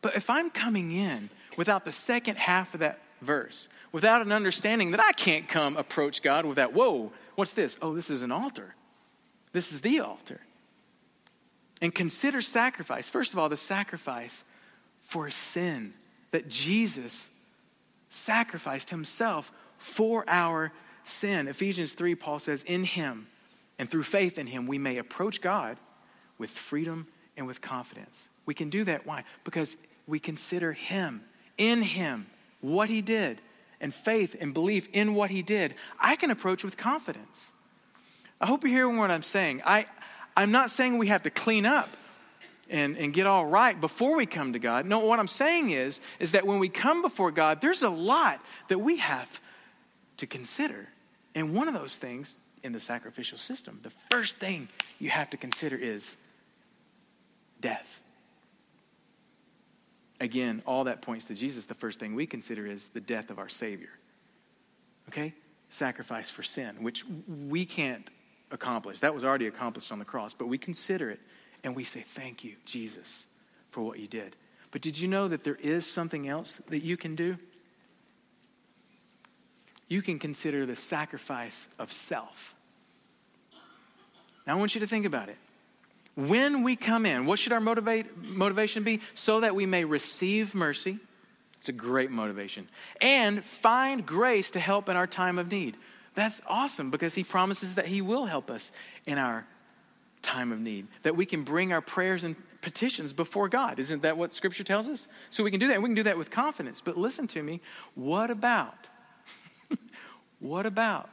But 0.00 0.16
if 0.16 0.30
I'm 0.30 0.50
coming 0.50 0.92
in 0.92 1.30
without 1.56 1.84
the 1.84 1.92
second 1.92 2.36
half 2.36 2.74
of 2.74 2.80
that 2.80 3.00
verse, 3.20 3.68
without 3.92 4.22
an 4.22 4.32
understanding 4.32 4.92
that 4.92 5.00
I 5.00 5.12
can't 5.12 5.48
come 5.48 5.76
approach 5.76 6.22
God 6.22 6.44
with 6.46 6.56
that, 6.56 6.72
whoa, 6.72 7.12
what's 7.34 7.52
this? 7.52 7.76
Oh, 7.80 7.94
this 7.94 8.10
is 8.10 8.22
an 8.22 8.32
altar. 8.32 8.74
This 9.52 9.72
is 9.72 9.80
the 9.80 10.00
altar. 10.00 10.40
And 11.80 11.94
consider 11.94 12.40
sacrifice. 12.40 13.08
First 13.08 13.32
of 13.32 13.38
all, 13.38 13.48
the 13.48 13.56
sacrifice 13.56 14.44
for 15.02 15.30
sin 15.30 15.94
that 16.30 16.48
Jesus 16.48 17.30
sacrificed 18.10 18.90
himself 18.90 19.52
for 19.78 20.24
our 20.26 20.72
sin. 21.04 21.48
Ephesians 21.48 21.94
3, 21.94 22.14
Paul 22.14 22.38
says, 22.38 22.64
In 22.64 22.84
him 22.84 23.26
and 23.78 23.88
through 23.88 24.04
faith 24.04 24.38
in 24.38 24.46
him, 24.46 24.66
we 24.66 24.78
may 24.78 24.98
approach 24.98 25.40
God 25.40 25.78
with 26.38 26.50
freedom 26.50 27.06
and 27.36 27.46
with 27.46 27.60
confidence. 27.60 28.26
We 28.46 28.54
can 28.54 28.70
do 28.70 28.84
that. 28.84 29.06
Why? 29.06 29.24
Because 29.44 29.76
we 30.06 30.18
consider 30.18 30.72
him, 30.72 31.22
in 31.58 31.82
him, 31.82 32.26
what 32.60 32.88
he 32.88 33.02
did, 33.02 33.40
and 33.80 33.94
faith 33.94 34.36
and 34.40 34.54
belief 34.54 34.88
in 34.92 35.14
what 35.14 35.30
he 35.30 35.42
did. 35.42 35.74
I 35.98 36.16
can 36.16 36.30
approach 36.30 36.64
with 36.64 36.76
confidence. 36.76 37.52
I 38.40 38.46
hope 38.46 38.64
you're 38.64 38.72
hearing 38.72 38.96
what 38.96 39.10
I'm 39.10 39.22
saying. 39.22 39.62
I, 39.64 39.86
I'm 40.36 40.50
not 40.50 40.70
saying 40.70 40.98
we 40.98 41.08
have 41.08 41.22
to 41.24 41.30
clean 41.30 41.66
up 41.66 41.88
and, 42.70 42.96
and 42.96 43.12
get 43.12 43.26
all 43.26 43.46
right 43.46 43.78
before 43.78 44.16
we 44.16 44.26
come 44.26 44.54
to 44.54 44.58
God. 44.58 44.86
No, 44.86 45.00
what 45.00 45.18
I'm 45.18 45.28
saying 45.28 45.70
is, 45.70 46.00
is 46.18 46.32
that 46.32 46.46
when 46.46 46.58
we 46.58 46.68
come 46.68 47.02
before 47.02 47.30
God, 47.30 47.60
there's 47.60 47.82
a 47.82 47.90
lot 47.90 48.40
that 48.68 48.78
we 48.78 48.96
have 48.96 49.40
to 50.18 50.26
consider. 50.26 50.88
And 51.34 51.54
one 51.54 51.68
of 51.68 51.74
those 51.74 51.96
things 51.96 52.36
in 52.62 52.72
the 52.72 52.80
sacrificial 52.80 53.38
system, 53.38 53.80
the 53.82 53.92
first 54.10 54.38
thing 54.38 54.68
you 54.98 55.10
have 55.10 55.30
to 55.30 55.36
consider 55.36 55.76
is 55.76 56.16
death. 57.60 58.00
Again, 60.24 60.62
all 60.64 60.84
that 60.84 61.02
points 61.02 61.26
to 61.26 61.34
Jesus. 61.34 61.66
The 61.66 61.74
first 61.74 62.00
thing 62.00 62.14
we 62.14 62.26
consider 62.26 62.66
is 62.66 62.88
the 62.88 63.00
death 63.00 63.28
of 63.28 63.38
our 63.38 63.50
Savior. 63.50 63.90
Okay? 65.10 65.34
Sacrifice 65.68 66.30
for 66.30 66.42
sin, 66.42 66.82
which 66.82 67.04
we 67.28 67.66
can't 67.66 68.08
accomplish. 68.50 69.00
That 69.00 69.12
was 69.12 69.22
already 69.22 69.48
accomplished 69.48 69.92
on 69.92 69.98
the 69.98 70.06
cross, 70.06 70.32
but 70.32 70.46
we 70.46 70.56
consider 70.56 71.10
it 71.10 71.20
and 71.62 71.76
we 71.76 71.84
say, 71.84 72.00
Thank 72.00 72.42
you, 72.42 72.54
Jesus, 72.64 73.26
for 73.70 73.82
what 73.82 73.98
you 73.98 74.06
did. 74.06 74.34
But 74.70 74.80
did 74.80 74.98
you 74.98 75.08
know 75.08 75.28
that 75.28 75.44
there 75.44 75.56
is 75.56 75.84
something 75.84 76.26
else 76.26 76.54
that 76.68 76.82
you 76.82 76.96
can 76.96 77.16
do? 77.16 77.36
You 79.88 80.00
can 80.00 80.18
consider 80.18 80.64
the 80.64 80.74
sacrifice 80.74 81.68
of 81.78 81.92
self. 81.92 82.54
Now, 84.46 84.56
I 84.56 84.58
want 84.58 84.74
you 84.74 84.80
to 84.80 84.86
think 84.86 85.04
about 85.04 85.28
it. 85.28 85.36
When 86.16 86.62
we 86.62 86.76
come 86.76 87.06
in, 87.06 87.26
what 87.26 87.38
should 87.38 87.52
our 87.52 87.60
motivate, 87.60 88.16
motivation 88.16 88.84
be? 88.84 89.00
So 89.14 89.40
that 89.40 89.54
we 89.54 89.66
may 89.66 89.84
receive 89.84 90.54
mercy. 90.54 90.98
It's 91.56 91.68
a 91.68 91.72
great 91.72 92.10
motivation. 92.10 92.68
And 93.00 93.44
find 93.44 94.06
grace 94.06 94.52
to 94.52 94.60
help 94.60 94.88
in 94.88 94.96
our 94.96 95.06
time 95.06 95.38
of 95.38 95.50
need. 95.50 95.76
That's 96.14 96.40
awesome 96.46 96.90
because 96.90 97.14
he 97.14 97.24
promises 97.24 97.74
that 97.74 97.86
he 97.86 98.00
will 98.00 98.26
help 98.26 98.50
us 98.50 98.70
in 99.06 99.18
our 99.18 99.44
time 100.22 100.52
of 100.52 100.60
need, 100.60 100.86
that 101.02 101.16
we 101.16 101.26
can 101.26 101.42
bring 101.42 101.72
our 101.72 101.80
prayers 101.80 102.22
and 102.24 102.36
petitions 102.60 103.12
before 103.12 103.48
God. 103.48 103.78
Isn't 103.78 104.02
that 104.02 104.16
what 104.16 104.32
Scripture 104.32 104.64
tells 104.64 104.86
us? 104.88 105.08
So 105.30 105.42
we 105.42 105.50
can 105.50 105.60
do 105.60 105.68
that. 105.68 105.82
We 105.82 105.88
can 105.88 105.94
do 105.94 106.04
that 106.04 106.16
with 106.16 106.30
confidence. 106.30 106.80
But 106.80 106.96
listen 106.96 107.26
to 107.28 107.42
me. 107.42 107.60
What 107.94 108.30
about, 108.30 108.88
what 110.38 110.64
about 110.64 111.10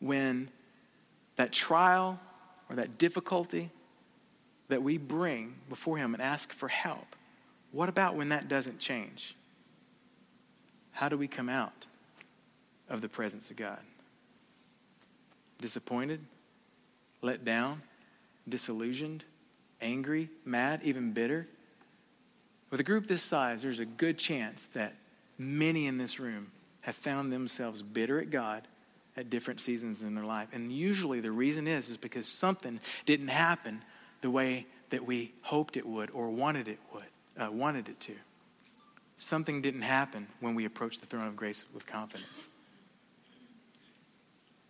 when 0.00 0.48
that 1.36 1.52
trial 1.52 2.18
or 2.68 2.76
that 2.76 2.98
difficulty 2.98 3.70
that 4.72 4.82
we 4.82 4.96
bring 4.96 5.54
before 5.68 5.98
Him 5.98 6.14
and 6.14 6.22
ask 6.22 6.50
for 6.50 6.66
help, 6.66 7.14
what 7.72 7.90
about 7.90 8.16
when 8.16 8.30
that 8.30 8.48
doesn't 8.48 8.78
change? 8.78 9.36
How 10.92 11.10
do 11.10 11.18
we 11.18 11.28
come 11.28 11.50
out 11.50 11.86
of 12.88 13.02
the 13.02 13.08
presence 13.08 13.50
of 13.50 13.56
God? 13.56 13.80
Disappointed? 15.58 16.20
Let 17.20 17.44
down? 17.44 17.82
Disillusioned? 18.48 19.24
Angry? 19.82 20.30
Mad? 20.46 20.80
Even 20.84 21.12
bitter? 21.12 21.46
With 22.70 22.80
a 22.80 22.84
group 22.84 23.06
this 23.06 23.22
size, 23.22 23.62
there's 23.62 23.78
a 23.78 23.84
good 23.84 24.16
chance 24.16 24.68
that 24.72 24.94
many 25.36 25.86
in 25.86 25.98
this 25.98 26.18
room 26.18 26.50
have 26.80 26.96
found 26.96 27.30
themselves 27.30 27.82
bitter 27.82 28.18
at 28.18 28.30
God 28.30 28.66
at 29.18 29.28
different 29.28 29.60
seasons 29.60 30.00
in 30.00 30.14
their 30.14 30.24
life. 30.24 30.48
And 30.54 30.72
usually 30.72 31.20
the 31.20 31.30
reason 31.30 31.68
is 31.68 31.90
is 31.90 31.98
because 31.98 32.26
something 32.26 32.80
didn't 33.04 33.28
happen 33.28 33.82
the 34.22 34.30
way 34.30 34.66
that 34.90 35.04
we 35.04 35.32
hoped 35.42 35.76
it 35.76 35.86
would 35.86 36.10
or 36.10 36.30
wanted 36.30 36.68
it 36.68 36.78
would, 36.92 37.04
uh, 37.38 37.50
wanted 37.50 37.88
it 37.88 38.00
to. 38.00 38.14
Something 39.16 39.62
didn't 39.62 39.82
happen 39.82 40.26
when 40.40 40.54
we 40.54 40.64
approached 40.64 41.00
the 41.00 41.06
throne 41.06 41.28
of 41.28 41.36
grace 41.36 41.64
with 41.74 41.86
confidence. 41.86 42.48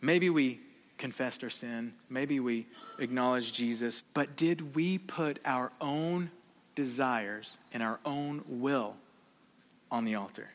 Maybe 0.01 0.29
we 0.31 0.61
confessed 0.99 1.43
our 1.43 1.51
sin, 1.51 1.95
maybe 2.09 2.39
we 2.39 2.67
acknowledged 2.99 3.55
Jesus, 3.55 4.05
but 4.15 4.37
did 4.37 4.75
we 4.75 4.99
put 4.99 5.39
our 5.45 5.73
own 5.81 6.31
desires 6.75 7.59
and 7.73 7.83
our 7.83 7.99
own 8.05 8.45
will 8.47 8.95
on 9.91 10.05
the 10.05 10.17
altar? 10.17 10.49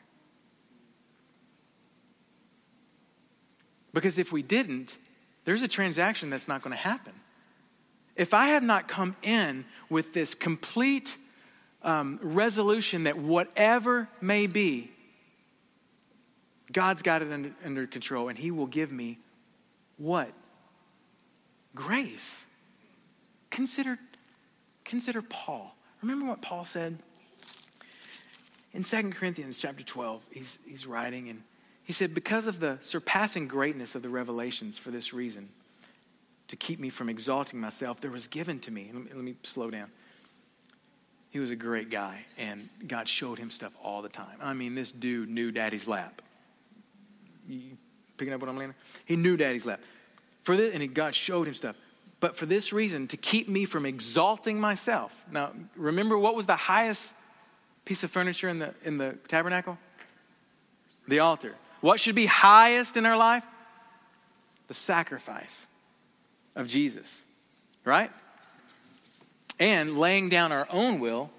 Because 3.92 4.18
if 4.18 4.32
we 4.32 4.42
didn't, 4.42 4.96
there's 5.44 5.62
a 5.62 5.68
transaction 5.68 6.30
that's 6.30 6.48
not 6.48 6.62
going 6.62 6.72
to 6.74 6.82
happen. 6.82 7.12
If 8.18 8.34
I 8.34 8.48
have 8.48 8.64
not 8.64 8.88
come 8.88 9.16
in 9.22 9.64
with 9.88 10.12
this 10.12 10.34
complete 10.34 11.16
um, 11.82 12.18
resolution 12.20 13.04
that 13.04 13.16
whatever 13.16 14.08
may 14.20 14.48
be, 14.48 14.90
God's 16.72 17.00
got 17.00 17.22
it 17.22 17.32
under, 17.32 17.52
under 17.64 17.86
control 17.86 18.28
and 18.28 18.36
He 18.36 18.50
will 18.50 18.66
give 18.66 18.90
me 18.92 19.18
what? 19.96 20.32
Grace. 21.74 22.44
Consider, 23.50 23.98
consider 24.84 25.22
Paul. 25.22 25.74
Remember 26.02 26.26
what 26.26 26.42
Paul 26.42 26.64
said? 26.64 26.98
In 28.74 28.82
2 28.82 29.10
Corinthians 29.10 29.58
chapter 29.58 29.84
12, 29.84 30.22
he's, 30.32 30.58
he's 30.66 30.86
writing 30.86 31.28
and 31.28 31.42
he 31.84 31.92
said, 31.92 32.14
Because 32.14 32.48
of 32.48 32.58
the 32.58 32.78
surpassing 32.80 33.48
greatness 33.48 33.94
of 33.94 34.02
the 34.02 34.08
revelations 34.08 34.76
for 34.76 34.90
this 34.90 35.14
reason, 35.14 35.48
to 36.48 36.56
keep 36.56 36.80
me 36.80 36.88
from 36.88 37.08
exalting 37.08 37.60
myself, 37.60 38.00
there 38.00 38.10
was 38.10 38.26
given 38.26 38.58
to 38.60 38.70
me. 38.70 38.90
Let 38.92 39.04
me, 39.04 39.10
let 39.14 39.24
me 39.24 39.34
slow 39.42 39.70
down. 39.70 39.90
He 41.30 41.38
was 41.38 41.50
a 41.50 41.56
great 41.56 41.90
guy, 41.90 42.24
and 42.38 42.68
God 42.86 43.06
showed 43.06 43.38
him 43.38 43.50
stuff 43.50 43.72
all 43.82 44.00
the 44.00 44.08
time. 44.08 44.38
I 44.40 44.54
mean, 44.54 44.74
this 44.74 44.90
dude 44.90 45.28
knew 45.28 45.52
daddy's 45.52 45.86
lap. 45.86 46.22
You 47.46 47.76
picking 48.16 48.32
up 48.32 48.40
what 48.40 48.48
I'm 48.48 48.56
laying? 48.56 48.74
He 49.04 49.16
knew 49.16 49.36
daddy's 49.36 49.66
lap. 49.66 49.80
For 50.42 50.56
this, 50.56 50.74
and 50.74 50.94
God 50.94 51.14
showed 51.14 51.46
him 51.46 51.54
stuff. 51.54 51.76
But 52.20 52.36
for 52.36 52.46
this 52.46 52.72
reason, 52.72 53.06
to 53.08 53.16
keep 53.18 53.48
me 53.48 53.66
from 53.66 53.84
exalting 53.84 54.58
myself. 54.58 55.14
Now, 55.30 55.52
remember 55.76 56.18
what 56.18 56.34
was 56.34 56.46
the 56.46 56.56
highest 56.56 57.12
piece 57.84 58.02
of 58.02 58.10
furniture 58.10 58.48
in 58.48 58.58
the, 58.58 58.74
in 58.84 58.98
the 58.98 59.16
tabernacle? 59.28 59.78
The 61.06 61.20
altar. 61.20 61.54
What 61.80 62.00
should 62.00 62.16
be 62.16 62.26
highest 62.26 62.96
in 62.96 63.06
our 63.06 63.16
life? 63.16 63.44
The 64.66 64.74
sacrifice 64.74 65.67
of 66.54 66.66
Jesus, 66.66 67.22
right? 67.84 68.10
And 69.58 69.98
laying 69.98 70.28
down 70.28 70.52
our 70.52 70.66
own 70.70 71.00
will 71.00 71.30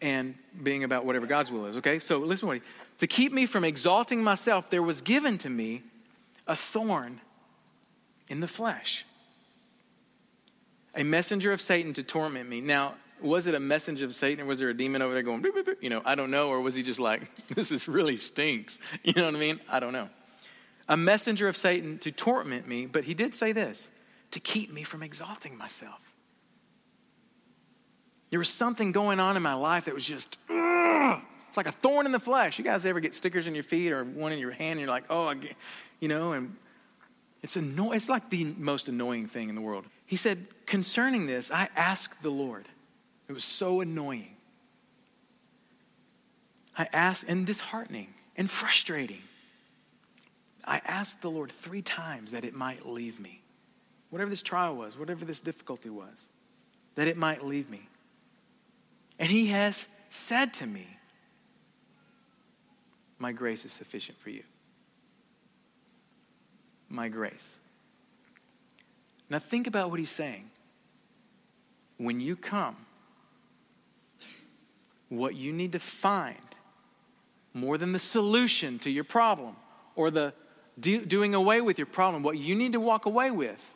and 0.00 0.34
being 0.62 0.84
about 0.84 1.04
whatever 1.04 1.26
God's 1.26 1.50
will 1.50 1.66
is, 1.66 1.76
okay? 1.78 1.98
So 1.98 2.18
listen 2.18 2.48
what 2.48 2.58
he, 2.58 2.62
to 3.00 3.06
keep 3.06 3.32
me 3.32 3.46
from 3.46 3.64
exalting 3.64 4.22
myself, 4.22 4.70
there 4.70 4.82
was 4.82 5.00
given 5.00 5.38
to 5.38 5.50
me 5.50 5.82
a 6.46 6.56
thorn 6.56 7.20
in 8.28 8.40
the 8.40 8.48
flesh, 8.48 9.04
a 10.94 11.04
messenger 11.04 11.52
of 11.52 11.60
Satan 11.60 11.92
to 11.94 12.02
torment 12.02 12.48
me. 12.48 12.60
Now, 12.60 12.94
was 13.20 13.46
it 13.46 13.54
a 13.54 13.60
messenger 13.60 14.04
of 14.04 14.14
Satan 14.14 14.44
or 14.44 14.46
was 14.46 14.58
there 14.58 14.68
a 14.68 14.76
demon 14.76 15.02
over 15.02 15.14
there 15.14 15.22
going, 15.22 15.40
beep, 15.40 15.54
beep, 15.54 15.66
beep? 15.66 15.82
you 15.82 15.90
know, 15.90 16.02
I 16.04 16.14
don't 16.14 16.30
know. 16.30 16.50
Or 16.50 16.60
was 16.60 16.74
he 16.74 16.82
just 16.82 17.00
like, 17.00 17.30
this 17.54 17.72
is 17.72 17.88
really 17.88 18.16
stinks? 18.16 18.78
You 19.02 19.14
know 19.14 19.24
what 19.26 19.34
I 19.34 19.38
mean? 19.38 19.60
I 19.68 19.80
don't 19.80 19.92
know. 19.92 20.08
A 20.88 20.96
messenger 20.96 21.48
of 21.48 21.56
Satan 21.56 21.98
to 21.98 22.12
torment 22.12 22.68
me, 22.68 22.86
but 22.86 23.04
he 23.04 23.14
did 23.14 23.34
say 23.34 23.52
this 23.52 23.90
to 24.34 24.40
keep 24.40 24.72
me 24.72 24.84
from 24.84 25.02
exalting 25.02 25.56
myself. 25.58 26.00
There 28.30 28.38
was 28.38 28.48
something 28.48 28.92
going 28.92 29.20
on 29.20 29.36
in 29.36 29.42
my 29.42 29.54
life 29.54 29.86
that 29.86 29.94
was 29.94 30.04
just, 30.04 30.36
ugh, 30.50 31.20
it's 31.48 31.56
like 31.56 31.66
a 31.66 31.72
thorn 31.72 32.06
in 32.06 32.12
the 32.12 32.20
flesh. 32.20 32.58
You 32.58 32.64
guys 32.64 32.84
ever 32.84 33.00
get 33.00 33.14
stickers 33.14 33.46
in 33.46 33.54
your 33.54 33.64
feet 33.64 33.92
or 33.92 34.04
one 34.04 34.32
in 34.32 34.38
your 34.38 34.50
hand 34.50 34.72
and 34.72 34.80
you're 34.80 34.88
like, 34.88 35.04
oh, 35.10 35.32
you 36.00 36.08
know, 36.08 36.32
and 36.32 36.56
It's, 37.42 37.56
anno- 37.56 37.92
it's 37.92 38.08
like 38.08 38.30
the 38.30 38.44
most 38.56 38.88
annoying 38.88 39.26
thing 39.28 39.50
in 39.50 39.54
the 39.54 39.60
world. 39.60 39.84
He 40.06 40.16
said, 40.16 40.46
Concerning 40.66 41.26
this, 41.26 41.50
I 41.50 41.68
asked 41.76 42.22
the 42.22 42.30
Lord. 42.30 42.66
It 43.28 43.32
was 43.32 43.44
so 43.44 43.82
annoying. 43.82 44.34
I 46.76 46.88
asked, 46.92 47.24
and 47.28 47.46
disheartening 47.46 48.14
and 48.36 48.50
frustrating. 48.50 49.22
I 50.64 50.80
asked 50.86 51.20
the 51.20 51.30
Lord 51.30 51.52
three 51.52 51.82
times 51.82 52.30
that 52.32 52.44
it 52.44 52.54
might 52.54 52.86
leave 52.86 53.20
me. 53.20 53.42
Whatever 54.14 54.30
this 54.30 54.44
trial 54.44 54.76
was, 54.76 54.96
whatever 54.96 55.24
this 55.24 55.40
difficulty 55.40 55.90
was, 55.90 56.28
that 56.94 57.08
it 57.08 57.16
might 57.16 57.44
leave 57.44 57.68
me. 57.68 57.88
And 59.18 59.28
He 59.28 59.46
has 59.46 59.88
said 60.08 60.54
to 60.54 60.66
me, 60.68 60.86
My 63.18 63.32
grace 63.32 63.64
is 63.64 63.72
sufficient 63.72 64.16
for 64.20 64.30
you. 64.30 64.44
My 66.88 67.08
grace. 67.08 67.58
Now 69.28 69.40
think 69.40 69.66
about 69.66 69.90
what 69.90 69.98
He's 69.98 70.10
saying. 70.10 70.48
When 71.96 72.20
you 72.20 72.36
come, 72.36 72.76
what 75.08 75.34
you 75.34 75.52
need 75.52 75.72
to 75.72 75.80
find 75.80 76.36
more 77.52 77.76
than 77.78 77.90
the 77.90 77.98
solution 77.98 78.78
to 78.78 78.90
your 78.90 79.02
problem 79.02 79.56
or 79.96 80.12
the 80.12 80.34
do, 80.78 81.04
doing 81.04 81.34
away 81.34 81.60
with 81.60 81.80
your 81.80 81.86
problem, 81.86 82.22
what 82.22 82.38
you 82.38 82.54
need 82.54 82.74
to 82.74 82.80
walk 82.80 83.06
away 83.06 83.32
with 83.32 83.74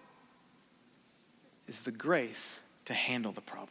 is 1.68 1.80
the 1.80 1.90
grace 1.90 2.60
to 2.86 2.94
handle 2.94 3.32
the 3.32 3.40
problem. 3.40 3.70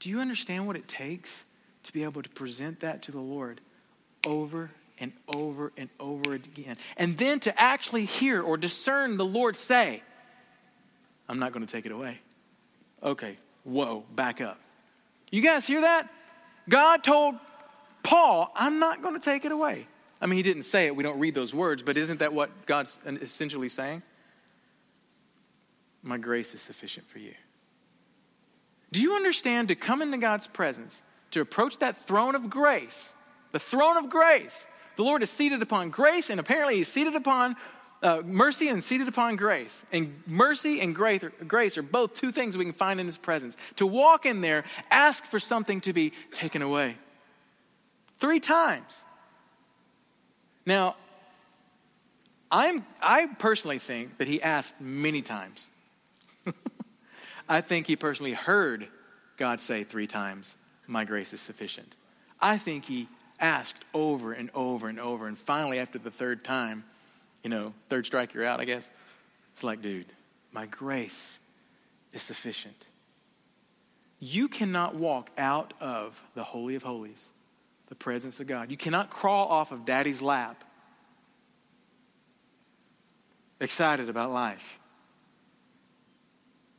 Do 0.00 0.10
you 0.10 0.20
understand 0.20 0.66
what 0.66 0.76
it 0.76 0.88
takes 0.88 1.44
to 1.84 1.92
be 1.92 2.04
able 2.04 2.22
to 2.22 2.28
present 2.30 2.80
that 2.80 3.02
to 3.02 3.12
the 3.12 3.20
Lord 3.20 3.60
over 4.26 4.70
and 5.00 5.12
over 5.34 5.72
and 5.76 5.88
over 5.98 6.34
again? 6.34 6.76
And 6.96 7.16
then 7.16 7.40
to 7.40 7.60
actually 7.60 8.04
hear 8.04 8.40
or 8.40 8.56
discern 8.56 9.16
the 9.16 9.24
Lord 9.24 9.56
say, 9.56 10.02
I'm 11.28 11.38
not 11.38 11.52
going 11.52 11.66
to 11.66 11.70
take 11.70 11.84
it 11.84 11.92
away. 11.92 12.18
Okay, 13.02 13.36
whoa, 13.64 14.04
back 14.14 14.40
up. 14.40 14.58
You 15.30 15.42
guys 15.42 15.66
hear 15.66 15.82
that? 15.82 16.08
God 16.68 17.04
told 17.04 17.34
Paul, 18.02 18.50
I'm 18.54 18.78
not 18.78 19.02
going 19.02 19.14
to 19.14 19.20
take 19.20 19.44
it 19.44 19.52
away. 19.52 19.86
I 20.20 20.26
mean, 20.26 20.36
he 20.36 20.42
didn't 20.42 20.62
say 20.64 20.86
it. 20.86 20.96
We 20.96 21.02
don't 21.02 21.18
read 21.18 21.34
those 21.34 21.54
words, 21.54 21.82
but 21.82 21.96
isn't 21.96 22.20
that 22.20 22.32
what 22.32 22.66
God's 22.66 22.98
essentially 23.06 23.68
saying? 23.68 24.02
My 26.02 26.18
grace 26.18 26.54
is 26.54 26.60
sufficient 26.60 27.08
for 27.08 27.18
you. 27.18 27.34
Do 28.92 29.00
you 29.00 29.14
understand 29.14 29.68
to 29.68 29.74
come 29.74 30.00
into 30.00 30.18
God's 30.18 30.46
presence, 30.46 31.02
to 31.32 31.40
approach 31.40 31.78
that 31.78 31.96
throne 31.96 32.34
of 32.34 32.48
grace, 32.48 33.12
the 33.52 33.58
throne 33.58 33.96
of 33.96 34.08
grace? 34.08 34.66
The 34.96 35.02
Lord 35.02 35.22
is 35.22 35.30
seated 35.30 35.62
upon 35.62 35.90
grace, 35.90 36.30
and 36.30 36.40
apparently 36.40 36.76
He's 36.76 36.88
seated 36.88 37.14
upon 37.14 37.56
uh, 38.02 38.22
mercy 38.24 38.68
and 38.68 38.82
seated 38.82 39.08
upon 39.08 39.36
grace. 39.36 39.84
And 39.92 40.22
mercy 40.26 40.80
and 40.80 40.94
grace 40.94 41.22
are, 41.22 41.32
grace 41.46 41.76
are 41.76 41.82
both 41.82 42.14
two 42.14 42.32
things 42.32 42.56
we 42.56 42.64
can 42.64 42.72
find 42.72 42.98
in 42.98 43.06
His 43.06 43.18
presence. 43.18 43.56
To 43.76 43.86
walk 43.86 44.24
in 44.24 44.40
there, 44.40 44.64
ask 44.90 45.24
for 45.24 45.38
something 45.38 45.80
to 45.82 45.92
be 45.92 46.12
taken 46.32 46.62
away. 46.62 46.96
Three 48.18 48.40
times. 48.40 48.94
Now, 50.64 50.96
I'm, 52.50 52.84
I 53.00 53.26
personally 53.26 53.78
think 53.78 54.18
that 54.18 54.28
he 54.28 54.42
asked 54.42 54.80
many 54.80 55.22
times. 55.22 55.66
I 57.48 57.60
think 57.60 57.86
he 57.86 57.96
personally 57.96 58.34
heard 58.34 58.88
God 59.36 59.60
say 59.60 59.84
three 59.84 60.06
times, 60.06 60.56
My 60.86 61.04
grace 61.04 61.32
is 61.32 61.40
sufficient. 61.40 61.94
I 62.40 62.58
think 62.58 62.84
he 62.84 63.08
asked 63.40 63.84
over 63.94 64.32
and 64.32 64.50
over 64.54 64.88
and 64.88 65.00
over. 65.00 65.26
And 65.26 65.38
finally, 65.38 65.78
after 65.78 65.98
the 65.98 66.10
third 66.10 66.44
time, 66.44 66.84
you 67.42 67.50
know, 67.50 67.72
third 67.88 68.06
strike, 68.06 68.34
you're 68.34 68.44
out, 68.44 68.60
I 68.60 68.64
guess. 68.64 68.88
It's 69.54 69.64
like, 69.64 69.82
dude, 69.82 70.06
my 70.52 70.66
grace 70.66 71.38
is 72.12 72.22
sufficient. 72.22 72.86
You 74.20 74.48
cannot 74.48 74.96
walk 74.96 75.30
out 75.38 75.74
of 75.80 76.20
the 76.34 76.44
Holy 76.44 76.74
of 76.74 76.82
Holies 76.82 77.28
the 77.88 77.94
presence 77.94 78.38
of 78.38 78.46
God. 78.46 78.70
You 78.70 78.76
cannot 78.76 79.10
crawl 79.10 79.48
off 79.48 79.72
of 79.72 79.84
daddy's 79.84 80.20
lap 80.20 80.62
excited 83.60 84.08
about 84.08 84.30
life 84.30 84.78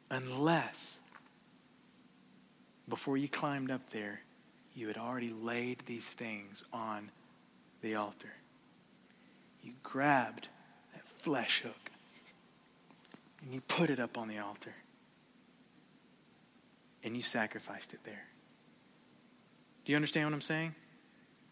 unless 0.10 1.00
before 2.88 3.18
you 3.18 3.28
climbed 3.28 3.72
up 3.72 3.90
there, 3.92 4.22
you 4.76 4.88
had 4.88 4.98
already 4.98 5.30
laid 5.30 5.84
these 5.86 6.06
things 6.06 6.64
on 6.74 7.12
the 7.82 7.96
altar. 7.96 8.34
You 9.64 9.74
grabbed 9.84 10.48
that 10.94 11.04
flesh 11.22 11.62
hook 11.62 11.92
and 13.42 13.54
you 13.54 13.62
put 13.62 13.90
it 13.90 14.00
up 14.00 14.18
on 14.18 14.28
the 14.28 14.40
altar 14.40 14.74
and 17.04 17.16
you 17.16 17.22
sacrificed 17.22 17.94
it 17.94 18.00
there. 18.04 18.26
Do 19.86 19.92
you 19.92 19.96
understand 19.96 20.28
what 20.28 20.34
I'm 20.34 20.42
saying? 20.42 20.76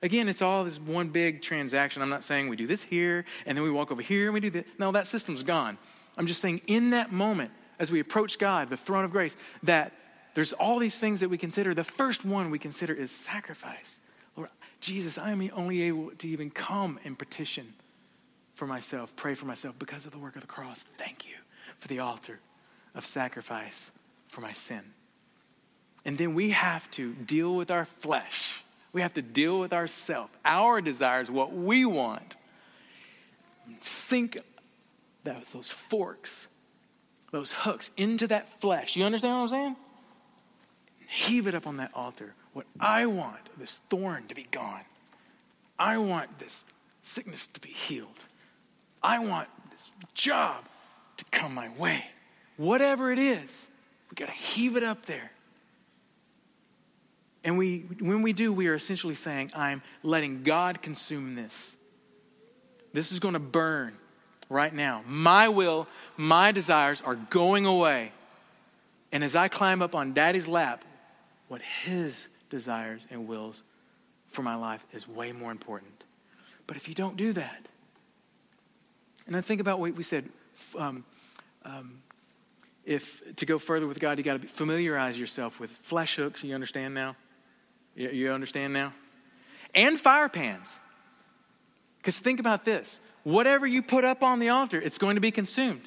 Again, 0.02 0.28
it's 0.28 0.41
all 0.41 0.63
this 0.63 0.80
one 0.80 1.10
big 1.10 1.41
transaction. 1.41 2.02
I'm 2.02 2.10
not 2.10 2.24
saying 2.24 2.50
we 2.50 2.56
do 2.56 2.67
this 2.67 2.84
here 2.84 3.26
and 3.46 3.58
then 3.58 3.63
we 3.63 3.72
walk 3.72 3.91
over 3.91 4.02
here 4.02 4.26
and 4.26 4.34
we 4.34 4.39
do 4.39 4.52
that. 4.52 4.65
No, 4.80 4.91
that 4.91 5.08
system's 5.08 5.43
gone. 5.43 5.78
I'm 6.17 6.28
just 6.28 6.41
saying 6.41 6.62
in 6.67 6.91
that 6.91 7.12
moment, 7.12 7.52
as 7.80 7.92
we 7.92 8.00
approach 8.00 8.40
God, 8.40 8.70
the 8.70 8.78
throne 8.78 9.06
of 9.06 9.12
grace, 9.12 9.36
that 9.63 9.94
there's 10.34 10.54
all 10.54 10.80
these 10.80 10.98
things 10.98 11.20
that 11.22 11.30
we 11.30 11.38
consider. 11.38 11.74
The 11.74 11.84
first 11.84 12.26
one 12.26 12.52
we 12.52 12.60
consider 12.60 12.94
is 12.94 13.12
sacrifice. 13.12 14.00
Lord, 14.36 14.50
Jesus, 14.80 15.18
I 15.18 15.32
am 15.32 15.50
only 15.54 15.82
able 15.84 16.12
to 16.12 16.28
even 16.28 16.50
come 16.50 17.00
and 17.04 17.18
petition 17.18 17.74
for 18.56 18.68
myself, 18.68 19.16
pray 19.16 19.34
for 19.34 19.46
myself 19.46 19.78
because 19.78 20.06
of 20.06 20.12
the 20.12 20.18
work 20.18 20.36
of 20.36 20.42
the 20.42 20.48
cross. 20.48 20.84
Thank 20.98 21.28
you 21.28 21.36
for 21.80 21.88
the 21.88 22.00
altar 22.00 22.40
of 22.96 23.06
sacrifice 23.06 23.92
for 24.28 24.42
my 24.42 24.52
sin. 24.52 24.82
And 26.06 26.18
then 26.18 26.34
we 26.34 26.52
have 26.52 26.90
to 26.92 27.13
deal 27.13 27.56
with 27.56 27.70
our 27.70 27.86
flesh 27.86 28.63
we 28.98 29.02
have 29.02 29.13
to 29.13 29.22
deal 29.22 29.60
with 29.60 29.74
ourselves, 29.74 30.34
our 30.44 30.82
desires, 30.82 31.30
what 31.30 31.54
we 31.54 31.86
want. 31.86 32.36
Sink 33.80 34.40
those, 35.24 35.52
those 35.54 35.70
forks, 35.70 36.48
those 37.32 37.52
hooks 37.52 37.92
into 37.98 38.28
that 38.28 38.62
flesh. 38.62 38.96
You 38.96 39.04
understand 39.06 39.36
what 39.36 39.42
I'm 39.44 39.48
saying? 39.50 39.76
Heave 41.08 41.48
it 41.48 41.56
up 41.56 41.68
on 41.68 41.78
that 41.78 41.92
altar. 41.94 42.34
What 42.54 42.66
I 42.80 43.06
want, 43.06 43.40
this 43.58 43.80
thorn 43.90 44.28
to 44.28 44.36
be 44.36 44.48
gone. 44.52 44.82
I 45.80 45.98
want 45.98 46.40
this 46.40 46.63
sickness 47.02 47.48
to 47.48 47.62
be 47.62 47.70
healed. 47.70 48.26
I 49.04 49.20
want 49.20 49.48
this 49.72 49.90
job 50.13 50.66
to 51.18 51.26
come 51.32 51.54
my 51.54 51.70
way. 51.78 52.04
Whatever 52.58 53.12
it 53.12 53.20
is, 53.20 53.68
we 54.10 54.16
got 54.16 54.26
to 54.26 54.32
heave 54.32 54.76
it 54.76 54.84
up 54.84 55.06
there. 55.06 55.32
And 57.44 57.58
we, 57.58 57.86
when 58.00 58.24
we 58.24 58.34
do, 58.34 58.52
we 58.52 58.68
are 58.68 58.74
essentially 58.74 59.13
saying, 59.13 59.52
I'm 59.56 59.82
letting 60.04 60.44
God 60.44 60.82
consume 60.82 61.36
this. 61.36 61.76
This 62.92 63.12
is 63.12 63.20
going 63.20 63.36
to 63.36 63.40
burn 63.40 63.94
right 64.50 64.74
now. 64.74 65.04
My 65.08 65.50
will, 65.50 65.88
my 66.16 66.52
desires 66.52 67.02
are 67.02 67.16
going 67.16 67.66
away. 67.66 68.12
And 69.12 69.24
as 69.24 69.36
I 69.36 69.48
climb 69.48 69.82
up 69.82 69.96
on 69.96 70.14
daddy's 70.14 70.48
lap, 70.48 70.84
what 71.48 71.62
his 71.62 72.30
desires 72.50 73.08
and 73.10 73.28
wills 73.28 73.64
for 74.28 74.42
my 74.42 74.56
life 74.56 74.86
is 74.92 75.08
way 75.08 75.32
more 75.32 75.52
important. 75.52 76.04
But 76.66 76.78
if 76.78 76.88
you 76.88 76.96
don't 76.96 77.16
do 77.16 77.34
that, 77.34 77.66
and 79.26 79.36
I 79.36 79.42
think 79.42 79.62
about 79.62 79.80
what 79.80 79.94
we 79.94 80.04
said, 80.04 80.30
um, 80.78 81.04
um, 81.64 82.02
if 82.86 83.36
to 83.38 83.46
go 83.46 83.60
further 83.60 83.88
with 83.88 84.00
God, 84.00 84.18
you 84.18 84.24
got 84.24 84.42
to 84.42 84.48
familiarize 84.48 85.20
yourself 85.20 85.60
with 85.60 85.70
flesh 85.70 86.16
hooks. 86.16 86.44
You 86.44 86.56
understand 86.56 86.94
now? 86.94 87.16
You 87.96 88.32
understand 88.32 88.74
now? 88.74 88.94
And 89.76 90.00
fire 90.00 90.30
pans. 90.30 90.68
Because 91.98 92.18
think 92.18 92.40
about 92.40 92.64
this 92.64 93.02
whatever 93.28 93.68
you 93.68 93.82
put 93.82 94.06
up 94.06 94.24
on 94.24 94.40
the 94.40 94.50
altar, 94.50 94.80
it's 94.80 94.98
going 94.98 95.16
to 95.16 95.22
be 95.22 95.32
consumed. 95.32 95.82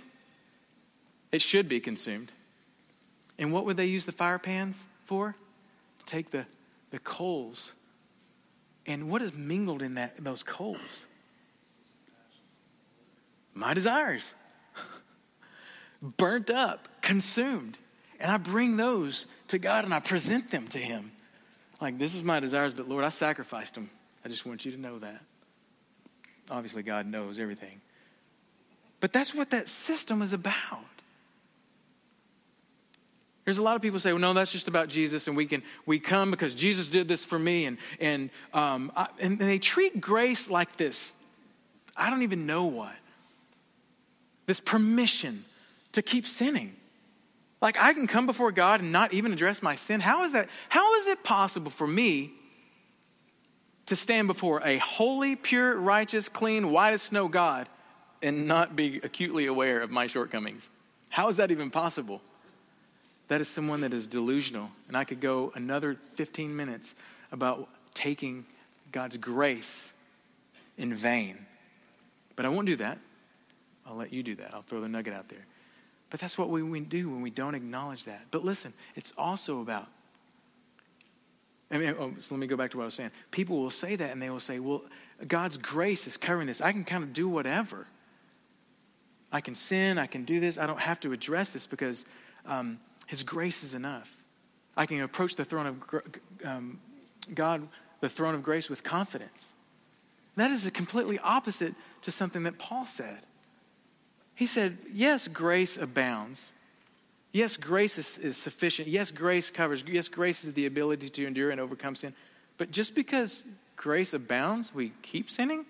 It 1.32 1.40
should 1.40 1.68
be 1.68 1.80
consumed. 1.80 2.30
And 3.38 3.50
what 3.50 3.64
would 3.64 3.78
they 3.78 3.86
use 3.86 4.04
the 4.04 4.12
fire 4.12 4.38
pans 4.38 4.76
for? 5.06 5.34
Take 6.04 6.30
the, 6.30 6.44
the 6.90 6.98
coals. 6.98 7.72
And 8.84 9.08
what 9.08 9.22
is 9.22 9.32
mingled 9.32 9.80
in 9.80 9.94
that, 9.94 10.16
in 10.18 10.24
those 10.24 10.42
coals? 10.42 11.06
My 13.54 13.72
desires. 13.72 14.34
Burnt 16.02 16.50
up, 16.50 16.88
consumed. 17.00 17.78
And 18.18 18.30
I 18.30 18.36
bring 18.36 18.76
those 18.76 19.26
to 19.48 19.58
God 19.58 19.86
and 19.86 19.94
I 19.94 20.00
present 20.00 20.50
them 20.50 20.68
to 20.68 20.78
Him. 20.78 21.10
Like, 21.80 21.98
this 21.98 22.14
is 22.14 22.22
my 22.22 22.40
desires, 22.40 22.74
but 22.74 22.86
Lord, 22.86 23.02
I 23.04 23.08
sacrificed 23.08 23.76
them. 23.76 23.88
I 24.26 24.28
just 24.28 24.44
want 24.44 24.66
you 24.66 24.72
to 24.72 24.78
know 24.78 24.98
that. 24.98 25.22
Obviously, 26.50 26.82
God 26.82 27.06
knows 27.06 27.38
everything. 27.38 27.80
But 29.00 29.12
that's 29.12 29.34
what 29.34 29.50
that 29.50 29.68
system 29.68 30.20
is 30.20 30.32
about. 30.32 30.84
There's 33.44 33.58
a 33.58 33.62
lot 33.62 33.76
of 33.76 33.82
people 33.82 33.98
say, 33.98 34.12
well, 34.12 34.20
no, 34.20 34.34
that's 34.34 34.52
just 34.52 34.68
about 34.68 34.88
Jesus, 34.88 35.26
and 35.26 35.36
we 35.36 35.46
can 35.46 35.62
we 35.86 35.98
come 35.98 36.30
because 36.30 36.54
Jesus 36.54 36.88
did 36.88 37.08
this 37.08 37.24
for 37.24 37.38
me, 37.38 37.64
and 37.64 37.78
and 37.98 38.30
um, 38.52 38.92
I, 38.94 39.08
and 39.18 39.38
they 39.38 39.58
treat 39.58 40.00
grace 40.00 40.50
like 40.50 40.76
this 40.76 41.12
I 41.96 42.10
don't 42.10 42.22
even 42.22 42.46
know 42.46 42.64
what. 42.64 42.94
This 44.46 44.60
permission 44.60 45.44
to 45.92 46.02
keep 46.02 46.26
sinning. 46.26 46.74
Like 47.60 47.76
I 47.78 47.92
can 47.92 48.06
come 48.06 48.26
before 48.26 48.52
God 48.52 48.80
and 48.80 48.92
not 48.92 49.12
even 49.12 49.32
address 49.32 49.62
my 49.62 49.76
sin. 49.76 50.00
How 50.00 50.24
is 50.24 50.32
that? 50.32 50.48
How 50.68 50.94
is 51.00 51.06
it 51.06 51.22
possible 51.22 51.70
for 51.70 51.86
me 51.86 52.32
to 53.90 53.96
stand 53.96 54.28
before 54.28 54.62
a 54.64 54.78
holy, 54.78 55.34
pure, 55.34 55.76
righteous, 55.76 56.28
clean, 56.28 56.70
white 56.70 56.92
as 56.92 57.02
snow 57.02 57.26
God 57.26 57.68
and 58.22 58.46
not 58.46 58.76
be 58.76 59.00
acutely 59.02 59.46
aware 59.46 59.80
of 59.80 59.90
my 59.90 60.06
shortcomings? 60.06 60.68
How 61.08 61.28
is 61.28 61.38
that 61.38 61.50
even 61.50 61.70
possible? 61.70 62.22
That 63.26 63.40
is 63.40 63.48
someone 63.48 63.80
that 63.80 63.92
is 63.92 64.06
delusional. 64.06 64.70
And 64.86 64.96
I 64.96 65.02
could 65.02 65.20
go 65.20 65.50
another 65.56 65.96
15 66.14 66.54
minutes 66.54 66.94
about 67.32 67.68
taking 67.92 68.46
God's 68.92 69.16
grace 69.16 69.92
in 70.78 70.94
vain. 70.94 71.44
But 72.36 72.46
I 72.46 72.48
won't 72.48 72.68
do 72.68 72.76
that. 72.76 72.96
I'll 73.84 73.96
let 73.96 74.12
you 74.12 74.22
do 74.22 74.36
that. 74.36 74.54
I'll 74.54 74.62
throw 74.62 74.80
the 74.80 74.88
nugget 74.88 75.14
out 75.14 75.28
there. 75.28 75.44
But 76.10 76.20
that's 76.20 76.38
what 76.38 76.48
we, 76.48 76.60
do 76.82 77.10
when 77.10 77.22
we 77.22 77.30
don't 77.30 77.56
acknowledge 77.56 78.04
that. 78.04 78.22
But 78.30 78.44
listen, 78.44 78.72
it's 78.94 79.12
also 79.18 79.60
about. 79.60 79.88
I 81.70 81.78
mean, 81.78 81.94
oh, 81.98 82.12
so 82.18 82.34
let 82.34 82.40
me 82.40 82.46
go 82.46 82.56
back 82.56 82.72
to 82.72 82.76
what 82.76 82.84
I 82.84 82.86
was 82.86 82.94
saying. 82.94 83.12
People 83.30 83.60
will 83.60 83.70
say 83.70 83.94
that 83.96 84.10
and 84.10 84.20
they 84.20 84.30
will 84.30 84.40
say, 84.40 84.58
well, 84.58 84.82
God's 85.26 85.56
grace 85.56 86.06
is 86.06 86.16
covering 86.16 86.46
this. 86.46 86.60
I 86.60 86.72
can 86.72 86.84
kind 86.84 87.04
of 87.04 87.12
do 87.12 87.28
whatever. 87.28 87.86
I 89.30 89.40
can 89.40 89.54
sin. 89.54 89.98
I 89.98 90.06
can 90.06 90.24
do 90.24 90.40
this. 90.40 90.58
I 90.58 90.66
don't 90.66 90.80
have 90.80 90.98
to 91.00 91.12
address 91.12 91.50
this 91.50 91.66
because 91.66 92.04
um, 92.46 92.80
His 93.06 93.22
grace 93.22 93.62
is 93.62 93.74
enough. 93.74 94.10
I 94.76 94.86
can 94.86 95.00
approach 95.02 95.36
the 95.36 95.44
throne 95.44 95.66
of 95.66 96.02
um, 96.44 96.80
God, 97.34 97.68
the 98.00 98.08
throne 98.08 98.34
of 98.34 98.42
grace, 98.42 98.68
with 98.68 98.82
confidence. 98.82 99.52
That 100.36 100.50
is 100.50 100.66
a 100.66 100.70
completely 100.70 101.18
opposite 101.18 101.74
to 102.02 102.10
something 102.10 102.44
that 102.44 102.58
Paul 102.58 102.86
said. 102.86 103.18
He 104.34 104.46
said, 104.46 104.78
Yes, 104.92 105.28
grace 105.28 105.76
abounds. 105.76 106.52
Yes, 107.32 107.56
grace 107.56 107.96
is, 107.98 108.18
is, 108.18 108.36
sufficient. 108.36 108.88
Yes, 108.88 109.10
grace 109.10 109.50
covers. 109.50 109.84
Yes, 109.86 110.08
grace 110.08 110.44
is 110.44 110.54
the 110.54 110.66
ability 110.66 111.08
to 111.10 111.26
endure 111.26 111.50
and 111.50 111.60
overcome 111.60 111.94
sin. 111.94 112.12
But 112.58 112.70
just 112.72 112.94
because 112.94 113.44
grace 113.76 114.12
abounds, 114.12 114.74
we 114.74 114.92
keep 115.02 115.30
sinning? 115.30 115.64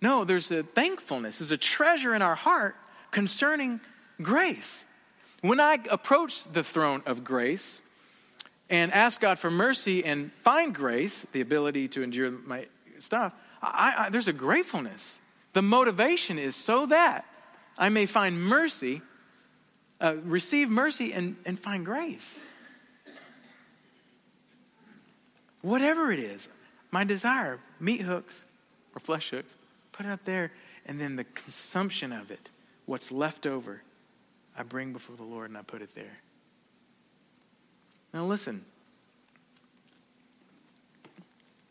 No, 0.00 0.24
there's 0.24 0.50
a 0.50 0.62
thankfulness, 0.62 1.38
there's 1.38 1.52
a 1.52 1.56
treasure 1.56 2.14
in 2.14 2.22
our 2.22 2.34
heart 2.34 2.76
concerning 3.10 3.80
grace. 4.20 4.84
When 5.40 5.60
I 5.60 5.78
approach 5.90 6.44
the 6.52 6.64
throne 6.64 7.02
of 7.06 7.24
grace 7.24 7.80
and 8.68 8.92
ask 8.92 9.20
God 9.20 9.38
for 9.38 9.50
mercy 9.50 10.04
and 10.04 10.32
find 10.32 10.74
grace, 10.74 11.24
the 11.32 11.40
ability 11.40 11.88
to 11.88 12.02
endure 12.02 12.30
my 12.30 12.66
stuff, 12.98 13.32
I, 13.62 13.94
I, 13.96 14.08
there's 14.10 14.28
a 14.28 14.32
gratefulness. 14.32 15.20
The 15.52 15.62
motivation 15.62 16.38
is 16.38 16.54
so 16.54 16.86
that 16.86 17.24
I 17.76 17.88
may 17.88 18.06
find 18.06 18.40
mercy, 18.40 19.00
uh, 20.00 20.16
receive 20.24 20.68
mercy, 20.68 21.12
and, 21.12 21.36
and 21.44 21.58
find 21.58 21.84
grace. 21.84 22.38
Whatever 25.62 26.12
it 26.12 26.20
is, 26.20 26.48
my 26.90 27.04
desire, 27.04 27.58
meat 27.80 28.00
hooks 28.00 28.44
or 28.94 29.00
flesh 29.00 29.30
hooks, 29.30 29.54
put 29.92 30.06
it 30.06 30.10
up 30.10 30.24
there, 30.24 30.52
and 30.86 31.00
then 31.00 31.16
the 31.16 31.24
consumption 31.24 32.12
of 32.12 32.30
it, 32.30 32.50
what's 32.86 33.10
left 33.10 33.46
over, 33.46 33.82
I 34.56 34.62
bring 34.62 34.92
before 34.92 35.16
the 35.16 35.24
Lord 35.24 35.50
and 35.50 35.58
I 35.58 35.62
put 35.62 35.82
it 35.82 35.94
there. 35.94 36.18
Now, 38.12 38.24
listen. 38.24 38.64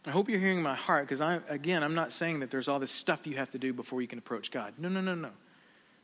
I 0.05 0.11
hope 0.11 0.29
you're 0.29 0.39
hearing 0.39 0.61
my 0.61 0.75
heart 0.75 1.05
because 1.05 1.19
I 1.19 1.41
again 1.49 1.83
I'm 1.83 1.93
not 1.93 2.13
saying 2.13 2.39
that 2.39 2.49
there's 2.49 2.69
all 2.69 2.79
this 2.79 2.91
stuff 2.91 3.27
you 3.27 3.35
have 3.35 3.51
to 3.51 3.57
do 3.57 3.73
before 3.73 4.01
you 4.01 4.07
can 4.07 4.19
approach 4.19 4.51
God. 4.51 4.73
No, 4.77 4.87
no, 4.87 5.01
no, 5.01 5.15
no. 5.15 5.31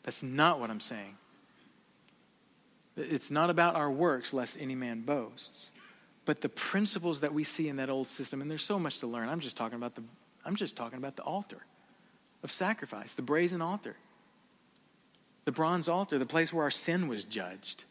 That's 0.03 0.21
not 0.21 0.59
what 0.59 0.69
I'm 0.69 0.81
saying. 0.81 1.15
It's 2.95 3.31
not 3.31 3.49
about 3.49 3.75
our 3.75 3.89
works 3.89 4.33
lest 4.33 4.57
any 4.59 4.75
man 4.75 5.01
boasts. 5.01 5.71
But 6.25 6.41
the 6.41 6.49
principles 6.49 7.21
that 7.21 7.33
we 7.33 7.43
see 7.43 7.67
in 7.67 7.75
that 7.77 7.89
old 7.89 8.07
system 8.07 8.41
and 8.41 8.49
there's 8.49 8.63
so 8.63 8.79
much 8.79 8.99
to 8.99 9.07
learn. 9.07 9.29
I'm 9.29 9.39
just 9.39 9.57
talking 9.57 9.75
about 9.75 9.95
the 9.95 10.03
I'm 10.45 10.55
just 10.55 10.75
talking 10.75 10.97
about 10.97 11.15
the 11.15 11.23
altar 11.23 11.65
of 12.43 12.51
sacrifice, 12.51 13.13
the 13.13 13.21
brazen 13.21 13.61
altar. 13.61 13.95
The 15.45 15.51
bronze 15.51 15.89
altar, 15.89 16.17
the 16.17 16.25
place 16.25 16.53
where 16.53 16.63
our 16.63 16.71
sin 16.71 17.07
was 17.07 17.25
judged. 17.25 17.83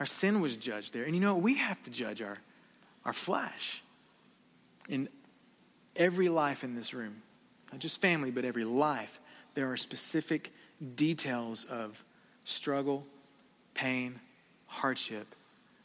Our 0.00 0.06
sin 0.06 0.40
was 0.40 0.56
judged 0.56 0.92
there. 0.92 1.04
And 1.04 1.14
you 1.14 1.20
know, 1.20 1.34
what? 1.34 1.42
we 1.42 1.54
have 1.54 1.82
to 1.84 1.90
judge 1.90 2.20
our, 2.22 2.38
our 3.04 3.12
flesh 3.12 3.82
in 4.88 5.08
every 5.96 6.28
life 6.28 6.62
in 6.62 6.74
this 6.74 6.94
room, 6.94 7.22
not 7.72 7.80
just 7.80 8.00
family, 8.00 8.30
but 8.30 8.44
every 8.44 8.64
life, 8.64 9.20
there 9.54 9.70
are 9.70 9.76
specific 9.76 10.52
details 10.94 11.64
of 11.64 12.04
struggle, 12.44 13.06
pain, 13.78 14.18
hardship, 14.66 15.36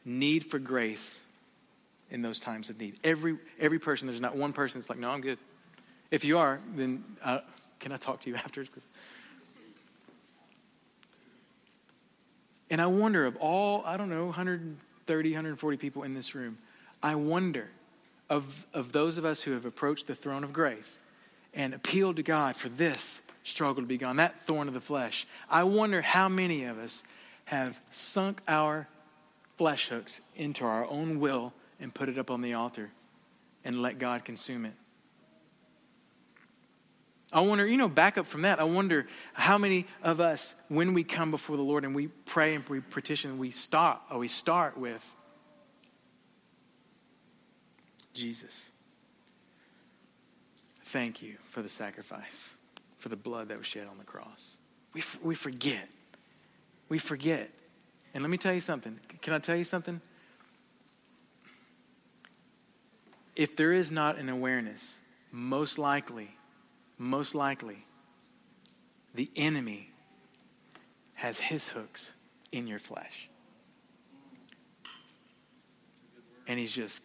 need 0.04 0.44
for 0.44 0.58
grace 0.58 1.22
in 2.10 2.24
those 2.24 2.40
times 2.40 2.72
of 2.72 2.80
need. 2.80 2.98
Every, 3.04 3.38
every 3.60 3.78
person, 3.78 4.08
there's 4.08 4.20
not 4.20 4.36
one 4.36 4.52
person 4.52 4.82
that's 4.82 4.90
like, 4.90 4.98
no, 4.98 5.12
I'm 5.12 5.22
good. 5.22 5.38
If 6.10 6.26
you 6.26 6.40
are, 6.40 6.60
then 6.76 7.04
uh, 7.24 7.40
can 7.80 7.92
I 7.92 7.98
talk 7.98 8.22
to 8.22 8.30
you 8.32 8.36
after? 8.44 8.66
And 12.72 12.82
I 12.82 12.88
wonder 12.88 13.28
of 13.28 13.36
all, 13.36 13.84
I 13.86 13.96
don't 13.96 14.10
know, 14.10 14.26
130, 14.26 15.30
140 15.30 15.78
people 15.78 16.02
in 16.02 16.16
this 16.16 16.34
room, 16.34 16.58
I 17.04 17.14
wonder 17.14 17.70
of, 18.28 18.66
of 18.74 18.92
those 18.92 19.20
of 19.20 19.26
us 19.26 19.44
who 19.44 19.52
have 19.52 19.66
approached 19.66 20.08
the 20.08 20.16
throne 20.16 20.44
of 20.44 20.52
grace 20.52 20.98
and 21.54 21.76
appealed 21.76 22.16
to 22.16 22.24
God 22.24 22.56
for 22.56 22.70
this 22.70 23.22
struggle 23.44 23.84
to 23.84 23.88
be 23.88 23.98
gone, 24.00 24.16
that 24.16 24.48
thorn 24.48 24.68
of 24.68 24.74
the 24.74 24.82
flesh. 24.82 25.28
I 25.48 25.64
wonder 25.66 26.02
how 26.02 26.28
many 26.28 26.64
of 26.64 26.80
us 26.80 27.04
have 27.46 27.80
sunk 27.92 28.42
our 28.48 28.88
flesh 29.58 29.90
hooks 29.90 30.22
into 30.36 30.66
our 30.66 30.86
own 30.90 31.20
will 31.20 31.54
and 31.80 31.94
put 31.94 32.10
it 32.10 32.18
up 32.18 32.32
on 32.32 32.42
the 32.42 32.54
altar 32.54 32.90
and 33.64 33.82
let 33.82 34.00
God 34.00 34.26
consume 34.26 34.66
it. 34.66 34.74
I 37.32 37.42
wonder, 37.42 37.66
you 37.66 37.78
know, 37.78 37.90
back 37.90 38.20
up 38.20 38.28
from 38.28 38.44
that, 38.44 38.60
I 38.60 38.64
wonder 38.64 39.08
how 39.34 39.58
many 39.58 39.88
of 40.04 40.20
us, 40.20 40.54
when 40.68 40.94
we 40.94 41.04
come 41.04 41.32
before 41.32 41.58
the 41.58 41.64
Lord 41.64 41.84
and 41.84 41.96
we 41.96 42.08
pray 42.08 42.54
and 42.54 42.68
we 42.70 42.80
petition, 42.80 43.40
we 43.40 43.50
stop 43.50 44.06
or 44.12 44.20
we 44.20 44.28
start 44.28 44.78
with, 44.78 45.04
Jesus, 48.14 48.70
thank 50.86 51.24
you 51.24 51.38
for 51.50 51.64
the 51.64 51.70
sacrifice, 51.70 52.54
for 53.00 53.10
the 53.10 53.16
blood 53.16 53.48
that 53.48 53.58
was 53.58 53.66
shed 53.66 53.88
on 53.90 53.98
the 53.98 54.04
cross. 54.04 54.60
We, 54.94 55.02
we 55.24 55.34
forget. 55.34 55.90
We 56.94 57.00
forget. 57.00 57.50
And 58.14 58.22
let 58.22 58.30
me 58.30 58.38
tell 58.38 58.54
you 58.54 58.60
something. 58.60 59.00
Can 59.24 59.34
I 59.34 59.40
tell 59.40 59.56
you 59.56 59.64
something? 59.64 60.00
If 63.36 63.56
there 63.56 63.74
is 63.74 63.92
not 63.92 64.20
an 64.20 64.30
awareness, 64.30 65.00
most 65.32 65.80
likely, 65.80 66.38
most 67.00 67.34
likely, 67.34 67.88
the 69.16 69.28
enemy 69.36 69.90
has 71.16 71.40
his 71.40 71.70
hooks 71.70 72.12
in 72.52 72.68
your 72.68 72.78
flesh. 72.78 73.28
And 76.48 76.60
he's 76.60 76.74
just 76.74 77.02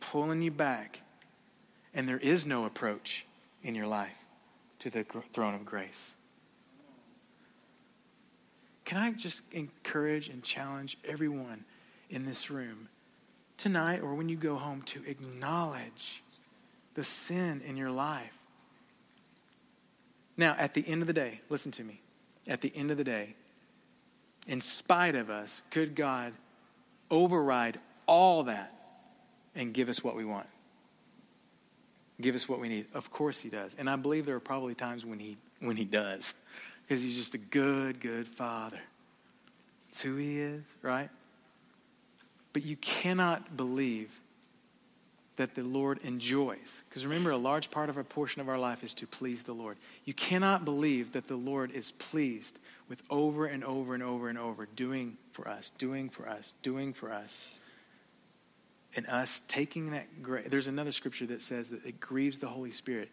pulling 0.00 0.42
you 0.42 0.50
back, 0.50 1.02
and 1.94 2.08
there 2.08 2.18
is 2.18 2.46
no 2.46 2.64
approach 2.64 3.26
in 3.62 3.76
your 3.76 3.86
life 3.86 4.24
to 4.80 4.90
the 4.90 5.04
throne 5.32 5.54
of 5.54 5.64
grace. 5.64 6.16
Can 8.92 9.00
I 9.00 9.10
just 9.12 9.40
encourage 9.52 10.28
and 10.28 10.42
challenge 10.42 10.98
everyone 11.08 11.64
in 12.10 12.26
this 12.26 12.50
room 12.50 12.90
tonight 13.56 14.02
or 14.02 14.12
when 14.12 14.28
you 14.28 14.36
go 14.36 14.56
home 14.56 14.82
to 14.82 15.02
acknowledge 15.06 16.22
the 16.92 17.02
sin 17.02 17.62
in 17.66 17.78
your 17.78 17.90
life? 17.90 18.36
Now, 20.36 20.54
at 20.58 20.74
the 20.74 20.86
end 20.86 21.00
of 21.00 21.06
the 21.06 21.14
day, 21.14 21.40
listen 21.48 21.72
to 21.72 21.82
me. 21.82 22.02
At 22.46 22.60
the 22.60 22.70
end 22.76 22.90
of 22.90 22.98
the 22.98 23.04
day, 23.04 23.34
in 24.46 24.60
spite 24.60 25.14
of 25.14 25.30
us, 25.30 25.62
could 25.70 25.94
God 25.94 26.34
override 27.10 27.80
all 28.04 28.42
that 28.42 28.74
and 29.54 29.72
give 29.72 29.88
us 29.88 30.04
what 30.04 30.16
we 30.16 30.26
want. 30.26 30.48
Give 32.20 32.34
us 32.34 32.46
what 32.46 32.60
we 32.60 32.68
need. 32.68 32.88
Of 32.92 33.10
course 33.10 33.40
he 33.40 33.48
does. 33.48 33.74
And 33.78 33.88
I 33.88 33.96
believe 33.96 34.26
there 34.26 34.36
are 34.36 34.40
probably 34.40 34.74
times 34.74 35.06
when 35.06 35.18
he 35.18 35.38
when 35.60 35.78
he 35.78 35.86
does. 35.86 36.34
Because 36.82 37.02
he's 37.02 37.16
just 37.16 37.34
a 37.34 37.38
good, 37.38 38.00
good 38.00 38.28
father. 38.28 38.80
It's 39.90 40.00
who 40.00 40.16
he 40.16 40.40
is, 40.40 40.62
right? 40.82 41.10
But 42.52 42.64
you 42.64 42.76
cannot 42.76 43.56
believe 43.56 44.10
that 45.36 45.54
the 45.54 45.62
Lord 45.62 45.98
enjoys. 46.04 46.82
Because 46.88 47.06
remember, 47.06 47.30
a 47.30 47.38
large 47.38 47.70
part 47.70 47.88
of 47.88 47.96
a 47.96 48.04
portion 48.04 48.42
of 48.42 48.48
our 48.48 48.58
life 48.58 48.84
is 48.84 48.92
to 48.94 49.06
please 49.06 49.42
the 49.42 49.54
Lord. 49.54 49.78
You 50.04 50.12
cannot 50.12 50.64
believe 50.64 51.12
that 51.12 51.26
the 51.26 51.36
Lord 51.36 51.70
is 51.70 51.92
pleased 51.92 52.58
with 52.88 53.02
over 53.08 53.46
and 53.46 53.64
over 53.64 53.94
and 53.94 54.02
over 54.02 54.28
and 54.28 54.38
over 54.38 54.66
doing 54.76 55.16
for 55.32 55.48
us, 55.48 55.70
doing 55.78 56.10
for 56.10 56.28
us, 56.28 56.52
doing 56.62 56.92
for 56.92 57.10
us 57.10 57.58
And 58.94 59.06
us 59.06 59.42
taking 59.48 59.92
that 59.92 60.22
grace. 60.22 60.46
There's 60.50 60.68
another 60.68 60.92
scripture 60.92 61.26
that 61.26 61.40
says 61.40 61.70
that 61.70 61.86
it 61.86 61.98
grieves 61.98 62.38
the 62.38 62.48
Holy 62.48 62.70
Spirit 62.70 63.08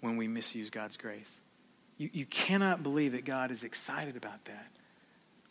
when 0.00 0.16
we 0.16 0.26
misuse 0.26 0.70
God's 0.70 0.96
grace. 0.96 1.40
You, 1.98 2.08
you 2.12 2.26
cannot 2.26 2.82
believe 2.82 3.12
that 3.12 3.24
God 3.24 3.50
is 3.50 3.64
excited 3.64 4.16
about 4.16 4.44
that. 4.46 4.68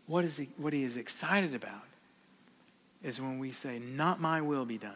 What, 0.07 0.23
is 0.23 0.38
he, 0.38 0.49
what 0.57 0.71
he 0.73 0.83
is 0.83 0.95
excited 0.95 1.53
about 1.53 1.83
is 3.03 3.21
when 3.21 3.38
we 3.38 3.51
say, 3.51 3.79
Not 3.79 4.21
my 4.21 4.41
will 4.41 4.65
be 4.65 4.77
done, 4.77 4.93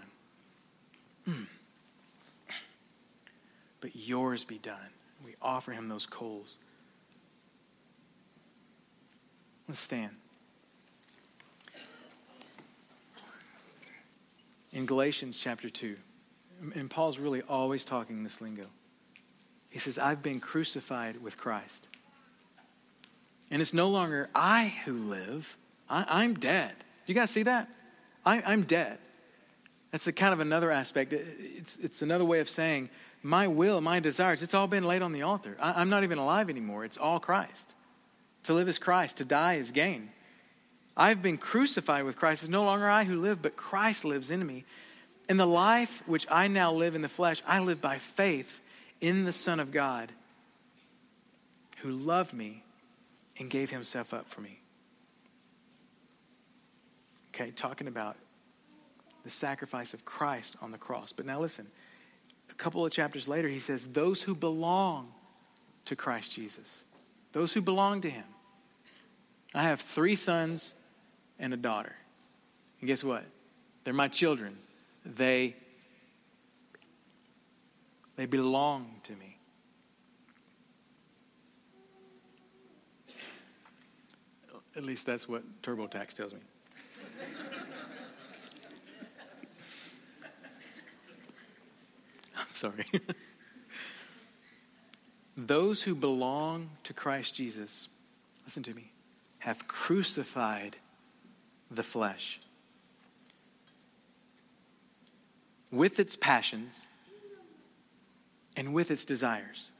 mm. 1.27 1.45
but 3.81 3.95
yours 3.95 4.45
be 4.45 4.57
done. 4.57 4.77
We 5.25 5.35
offer 5.41 5.73
him 5.73 5.87
those 5.87 6.05
coals. 6.05 6.57
Let's 9.67 9.81
stand. 9.81 10.15
In 14.73 14.85
Galatians 14.85 15.37
chapter 15.37 15.69
2, 15.69 15.97
and 16.75 16.89
Paul's 16.89 17.19
really 17.19 17.41
always 17.41 17.83
talking 17.83 18.23
this 18.23 18.39
lingo. 18.39 18.67
He 19.71 19.79
says, 19.79 19.97
I've 19.97 20.21
been 20.21 20.39
crucified 20.39 21.23
with 21.23 21.37
Christ. 21.37 21.87
And 23.49 23.61
it's 23.61 23.73
no 23.73 23.89
longer 23.89 24.29
I 24.35 24.73
who 24.85 24.93
live, 24.93 25.57
I, 25.89 26.23
am 26.23 26.35
dead. 26.35 26.71
Do 27.05 27.13
you 27.13 27.15
guys 27.15 27.31
see 27.31 27.43
that? 27.43 27.67
I, 28.25 28.53
am 28.53 28.63
dead. 28.63 28.97
That's 29.91 30.07
a 30.07 30.13
kind 30.13 30.33
of 30.33 30.39
another 30.39 30.71
aspect. 30.71 31.13
It's, 31.13 31.77
it's 31.77 32.01
another 32.01 32.23
way 32.23 32.39
of 32.39 32.49
saying 32.49 32.89
my 33.23 33.47
will, 33.47 33.81
my 33.81 33.99
desires, 33.99 34.41
it's 34.41 34.53
all 34.53 34.67
been 34.67 34.83
laid 34.83 35.01
on 35.01 35.13
the 35.13 35.23
altar. 35.23 35.57
I, 35.59 35.81
I'm 35.81 35.89
not 35.89 36.03
even 36.03 36.17
alive 36.17 36.49
anymore. 36.49 36.85
It's 36.85 36.97
all 36.97 37.19
Christ. 37.19 37.73
To 38.43 38.53
live 38.53 38.67
is 38.67 38.79
Christ, 38.79 39.17
to 39.17 39.25
die 39.25 39.55
is 39.55 39.71
gain. 39.71 40.09
I've 40.97 41.21
been 41.21 41.37
crucified 41.37 42.03
with 42.03 42.17
Christ. 42.17 42.43
It's 42.43 42.49
no 42.49 42.65
longer 42.65 42.89
I 42.89 43.05
who 43.05 43.21
live, 43.21 43.41
but 43.41 43.55
Christ 43.55 44.03
lives 44.03 44.31
in 44.31 44.45
me. 44.45 44.65
In 45.29 45.37
the 45.37 45.47
life 45.47 46.03
which 46.07 46.27
I 46.29 46.47
now 46.49 46.73
live 46.73 46.95
in 46.95 47.01
the 47.01 47.07
flesh, 47.07 47.41
I 47.47 47.59
live 47.59 47.79
by 47.79 47.99
faith 47.99 48.59
in 49.01 49.25
the 49.25 49.33
Son 49.33 49.59
of 49.59 49.71
God 49.71 50.11
who 51.79 51.91
loved 51.91 52.33
me 52.33 52.63
and 53.37 53.49
gave 53.49 53.71
himself 53.71 54.13
up 54.13 54.29
for 54.29 54.41
me. 54.41 54.59
Okay, 57.33 57.51
talking 57.51 57.87
about 57.87 58.15
the 59.23 59.29
sacrifice 59.29 59.93
of 59.93 60.05
Christ 60.05 60.55
on 60.61 60.71
the 60.71 60.77
cross. 60.77 61.11
But 61.11 61.25
now 61.25 61.41
listen, 61.41 61.67
a 62.49 62.53
couple 62.53 62.85
of 62.85 62.91
chapters 62.91 63.27
later, 63.27 63.47
he 63.47 63.59
says, 63.59 63.87
Those 63.87 64.21
who 64.21 64.35
belong 64.35 65.11
to 65.85 65.95
Christ 65.95 66.33
Jesus, 66.33 66.83
those 67.31 67.53
who 67.53 67.61
belong 67.61 68.01
to 68.01 68.09
him. 68.09 68.25
I 69.53 69.63
have 69.63 69.81
three 69.81 70.15
sons 70.15 70.75
and 71.39 71.53
a 71.53 71.57
daughter. 71.57 71.95
And 72.79 72.87
guess 72.87 73.03
what? 73.03 73.23
They're 73.83 73.93
my 73.93 74.07
children. 74.07 74.57
They 75.05 75.55
they 78.21 78.27
belong 78.27 78.85
to 79.01 79.13
me. 79.13 79.39
At 84.75 84.83
least 84.83 85.07
that's 85.07 85.27
what 85.27 85.41
TurboTax 85.63 86.13
tells 86.13 86.31
me. 86.31 86.39
I'm 92.37 92.45
sorry. 92.53 92.85
Those 95.35 95.81
who 95.81 95.95
belong 95.95 96.69
to 96.83 96.93
Christ 96.93 97.33
Jesus, 97.33 97.89
listen 98.45 98.61
to 98.61 98.75
me, 98.75 98.91
have 99.39 99.67
crucified 99.67 100.75
the 101.71 101.81
flesh 101.81 102.39
with 105.71 105.99
its 105.99 106.15
passions 106.15 106.85
and 108.55 108.73
with 108.73 108.91
its 108.91 109.05
desires. 109.05 109.71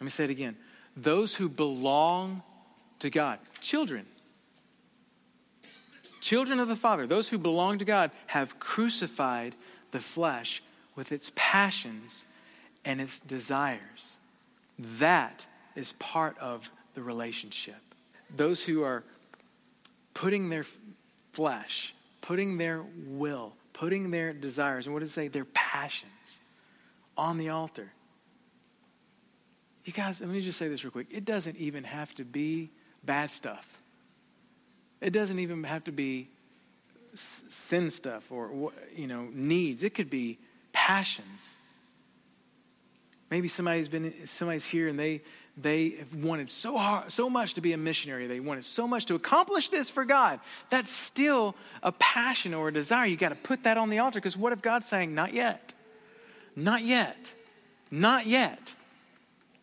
Let 0.00 0.04
me 0.04 0.10
say 0.10 0.24
it 0.24 0.30
again. 0.30 0.56
Those 0.96 1.34
who 1.34 1.48
belong 1.48 2.42
to 3.00 3.10
God, 3.10 3.38
children, 3.60 4.06
children 6.20 6.60
of 6.60 6.68
the 6.68 6.76
Father, 6.76 7.06
those 7.06 7.28
who 7.28 7.38
belong 7.38 7.78
to 7.78 7.84
God, 7.84 8.10
have 8.26 8.58
crucified 8.58 9.54
the 9.90 10.00
flesh 10.00 10.62
with 10.96 11.12
its 11.12 11.30
passions 11.34 12.24
and 12.84 13.00
its 13.00 13.18
desires. 13.20 14.16
That 14.98 15.46
is 15.76 15.92
part 15.92 16.38
of 16.38 16.70
the 16.94 17.02
relationship. 17.02 17.76
Those 18.36 18.64
who 18.64 18.82
are 18.82 19.04
putting 20.14 20.48
their 20.48 20.64
flesh, 21.32 21.94
putting 22.20 22.58
their 22.58 22.84
will, 23.06 23.54
putting 23.72 24.10
their 24.10 24.32
desires, 24.32 24.86
and 24.86 24.94
what 24.94 25.00
does 25.00 25.10
it 25.10 25.14
say? 25.14 25.28
Their 25.28 25.46
passions 25.46 26.39
on 27.16 27.38
the 27.38 27.50
altar. 27.50 27.90
You 29.84 29.92
guys, 29.92 30.20
let 30.20 30.30
me 30.30 30.40
just 30.40 30.58
say 30.58 30.68
this 30.68 30.84
real 30.84 30.90
quick. 30.90 31.08
It 31.10 31.24
doesn't 31.24 31.56
even 31.56 31.84
have 31.84 32.14
to 32.14 32.24
be 32.24 32.70
bad 33.04 33.30
stuff. 33.30 33.80
It 35.00 35.10
doesn't 35.10 35.38
even 35.38 35.64
have 35.64 35.84
to 35.84 35.92
be 35.92 36.28
sin 37.14 37.90
stuff 37.90 38.30
or 38.30 38.72
you 38.94 39.06
know 39.06 39.28
needs. 39.32 39.82
It 39.82 39.94
could 39.94 40.10
be 40.10 40.38
passions. 40.72 41.54
Maybe 43.30 43.48
somebody's 43.48 43.88
been 43.88 44.26
somebody's 44.26 44.64
here 44.64 44.88
and 44.88 44.98
they 44.98 45.22
they 45.56 45.90
have 45.90 46.14
wanted 46.14 46.50
so 46.50 46.76
hard 46.76 47.10
so 47.10 47.30
much 47.30 47.54
to 47.54 47.60
be 47.60 47.72
a 47.72 47.76
missionary. 47.76 48.26
They 48.26 48.40
wanted 48.40 48.64
so 48.64 48.86
much 48.86 49.06
to 49.06 49.14
accomplish 49.14 49.68
this 49.70 49.90
for 49.90 50.04
God. 50.04 50.40
That's 50.68 50.90
still 50.90 51.54
a 51.82 51.92
passion 51.92 52.54
or 52.54 52.68
a 52.68 52.72
desire. 52.72 53.06
You 53.06 53.16
got 53.16 53.30
to 53.30 53.34
put 53.34 53.64
that 53.64 53.76
on 53.76 53.90
the 53.90 53.98
altar 53.98 54.18
because 54.20 54.36
what 54.36 54.52
if 54.52 54.62
God's 54.62 54.86
saying 54.86 55.14
not 55.14 55.32
yet? 55.32 55.72
Not 56.60 56.82
yet. 56.82 57.34
Not 57.90 58.26
yet. 58.26 58.74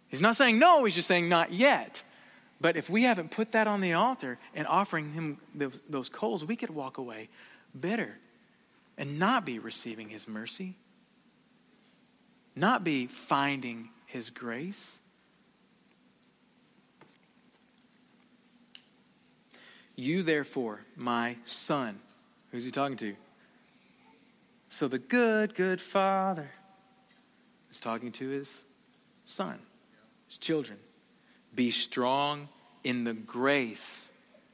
He's 0.09 0.21
not 0.21 0.35
saying 0.35 0.57
no, 0.57 0.83
he's 0.83 0.95
just 0.95 1.07
saying 1.07 1.29
not 1.29 1.53
yet. 1.53 2.03
But 2.59 2.75
if 2.75 2.89
we 2.89 3.03
haven't 3.03 3.29
put 3.29 3.51
that 3.51 3.67
on 3.67 3.81
the 3.81 3.93
altar 3.93 4.39
and 4.55 4.65
offering 4.67 5.13
him 5.13 5.37
those, 5.53 5.79
those 5.87 6.09
coals, 6.09 6.43
we 6.43 6.55
could 6.55 6.71
walk 6.71 6.97
away 6.97 7.29
bitter 7.79 8.17
and 8.97 9.19
not 9.19 9.45
be 9.45 9.59
receiving 9.59 10.09
his 10.09 10.27
mercy, 10.27 10.75
not 12.55 12.83
be 12.83 13.05
finding 13.05 13.89
his 14.07 14.31
grace. 14.31 14.97
You, 19.95 20.23
therefore, 20.23 20.81
my 20.95 21.37
son, 21.43 21.99
who's 22.51 22.65
he 22.65 22.71
talking 22.71 22.97
to? 22.97 23.15
So 24.69 24.87
the 24.87 24.99
good, 24.99 25.53
good 25.53 25.79
father 25.79 26.49
is 27.69 27.79
talking 27.79 28.11
to 28.13 28.29
his 28.29 28.63
son, 29.25 29.59
his 30.27 30.37
children. 30.37 30.77
Be 31.55 31.71
strong 31.71 32.49
in 32.83 33.03
the 33.03 33.13
grace 33.13 34.09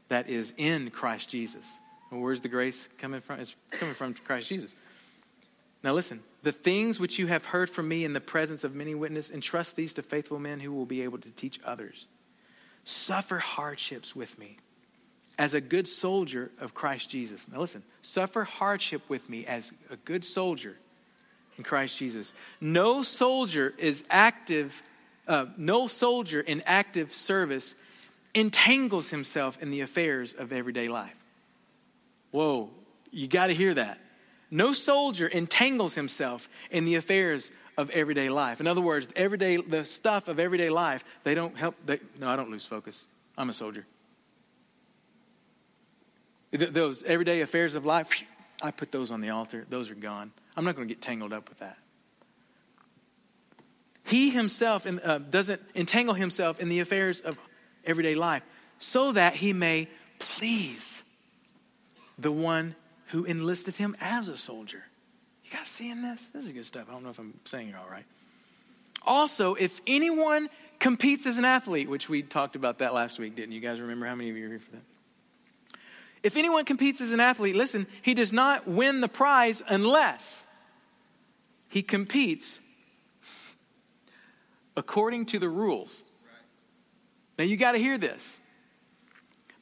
that 0.07 0.29
is 0.29 0.53
in 0.57 0.89
Christ 0.89 1.29
Jesus. 1.29 1.79
And 2.11 2.21
where's 2.21 2.41
the 2.41 2.49
grace 2.49 2.89
coming 2.97 3.21
from? 3.21 3.39
It's 3.39 3.55
coming 3.71 3.95
from 3.95 4.13
Christ 4.13 4.49
Jesus. 4.49 4.73
Now 5.83 5.93
listen, 5.93 6.21
the 6.43 6.51
things 6.51 6.99
which 6.99 7.19
you 7.19 7.27
have 7.27 7.45
heard 7.45 7.69
from 7.69 7.87
me 7.87 8.05
in 8.05 8.13
the 8.13 8.21
presence 8.21 8.63
of 8.63 8.73
many 8.73 8.95
witnesses, 8.95 9.31
entrust 9.31 9.75
these 9.75 9.93
to 9.93 10.03
faithful 10.03 10.39
men 10.39 10.59
who 10.59 10.71
will 10.71 10.85
be 10.85 11.01
able 11.01 11.17
to 11.17 11.29
teach 11.31 11.59
others. 11.65 12.05
Suffer 12.85 13.37
hardships 13.37 14.15
with 14.15 14.37
me 14.39 14.57
as 15.37 15.53
a 15.53 15.61
good 15.61 15.87
soldier 15.87 16.51
of 16.59 16.73
Christ 16.73 17.09
Jesus. 17.09 17.45
Now 17.51 17.59
listen, 17.59 17.83
suffer 18.01 18.43
hardship 18.43 19.01
with 19.09 19.29
me 19.29 19.45
as 19.45 19.71
a 19.89 19.97
good 19.97 20.23
soldier 20.23 20.77
in 21.57 21.63
Christ 21.63 21.97
Jesus. 21.97 22.33
No 22.59 23.03
soldier 23.03 23.73
is 23.77 24.03
active, 24.09 24.83
uh, 25.27 25.45
no 25.57 25.87
soldier 25.87 26.41
in 26.41 26.61
active 26.65 27.13
service 27.13 27.75
entangles 28.33 29.09
himself 29.09 29.57
in 29.61 29.71
the 29.71 29.81
affairs 29.81 30.33
of 30.33 30.51
everyday 30.51 30.87
life. 30.87 31.15
Whoa, 32.31 32.69
you 33.11 33.27
got 33.27 33.47
to 33.47 33.53
hear 33.53 33.73
that. 33.75 33.99
No 34.49 34.73
soldier 34.73 35.27
entangles 35.27 35.95
himself 35.95 36.49
in 36.71 36.85
the 36.85 36.95
affairs 36.95 37.51
of 37.77 37.89
everyday 37.91 38.29
life. 38.29 38.59
In 38.59 38.67
other 38.67 38.81
words, 38.81 39.07
everyday 39.15 39.57
the 39.57 39.85
stuff 39.85 40.27
of 40.27 40.39
everyday 40.39 40.69
life, 40.69 41.03
they 41.23 41.35
don't 41.35 41.57
help. 41.57 41.75
They, 41.85 41.99
no, 42.19 42.29
I 42.29 42.35
don't 42.35 42.51
lose 42.51 42.65
focus. 42.65 43.05
I'm 43.37 43.49
a 43.49 43.53
soldier. 43.53 43.85
Those 46.51 47.01
everyday 47.03 47.41
affairs 47.41 47.73
of 47.73 47.83
life, 47.83 48.21
I 48.61 48.69
put 48.69 48.91
those 48.91 49.09
on 49.09 49.21
the 49.21 49.31
altar. 49.31 49.65
Those 49.69 49.89
are 49.89 49.95
gone. 49.95 50.31
I'm 50.55 50.65
not 50.65 50.75
going 50.75 50.87
to 50.87 50.93
get 50.93 51.01
tangled 51.01 51.33
up 51.33 51.49
with 51.49 51.59
that. 51.59 51.77
He 54.05 54.29
himself 54.29 54.85
uh, 54.85 55.17
doesn't 55.17 55.61
entangle 55.75 56.13
himself 56.13 56.59
in 56.59 56.69
the 56.69 56.81
affairs 56.81 57.21
of 57.21 57.37
everyday 57.85 58.15
life 58.15 58.43
so 58.77 59.11
that 59.13 59.35
he 59.35 59.53
may 59.53 59.87
please 60.19 61.03
the 62.19 62.31
one 62.31 62.75
who 63.07 63.23
enlisted 63.23 63.75
him 63.75 63.95
as 64.01 64.27
a 64.27 64.37
soldier. 64.37 64.83
You 65.45 65.51
guys 65.51 65.67
seeing 65.67 66.01
this? 66.01 66.21
This 66.33 66.45
is 66.45 66.51
good 66.51 66.65
stuff. 66.65 66.87
I 66.89 66.93
don't 66.93 67.03
know 67.03 67.09
if 67.09 67.19
I'm 67.19 67.39
saying 67.45 67.69
it 67.69 67.75
all 67.75 67.89
right. 67.89 68.05
Also, 69.05 69.55
if 69.55 69.81
anyone 69.87 70.49
competes 70.79 71.25
as 71.25 71.37
an 71.37 71.45
athlete, 71.45 71.89
which 71.89 72.09
we 72.09 72.21
talked 72.21 72.55
about 72.55 72.79
that 72.79 72.93
last 72.93 73.19
week, 73.19 73.35
didn't 73.35 73.53
you 73.53 73.61
guys 73.61 73.79
remember 73.79 74.05
how 74.05 74.15
many 74.15 74.29
of 74.29 74.37
you 74.37 74.45
are 74.45 74.49
here 74.49 74.59
for 74.59 74.71
that? 74.71 74.81
If 76.23 76.37
anyone 76.37 76.63
competes 76.63 77.01
as 77.01 77.11
an 77.11 77.19
athlete, 77.19 77.55
listen, 77.55 77.85
he 78.01 78.13
does 78.13 78.31
not 78.31 78.67
win 78.67 79.01
the 79.01 79.09
prize 79.09 79.61
unless 79.67 80.45
he 81.67 81.83
competes 81.83 82.59
according 84.77 85.25
to 85.27 85.39
the 85.39 85.49
rules. 85.49 86.03
Now 87.37 87.43
you 87.43 87.57
got 87.57 87.73
to 87.73 87.77
hear 87.77 87.97
this. 87.97 88.39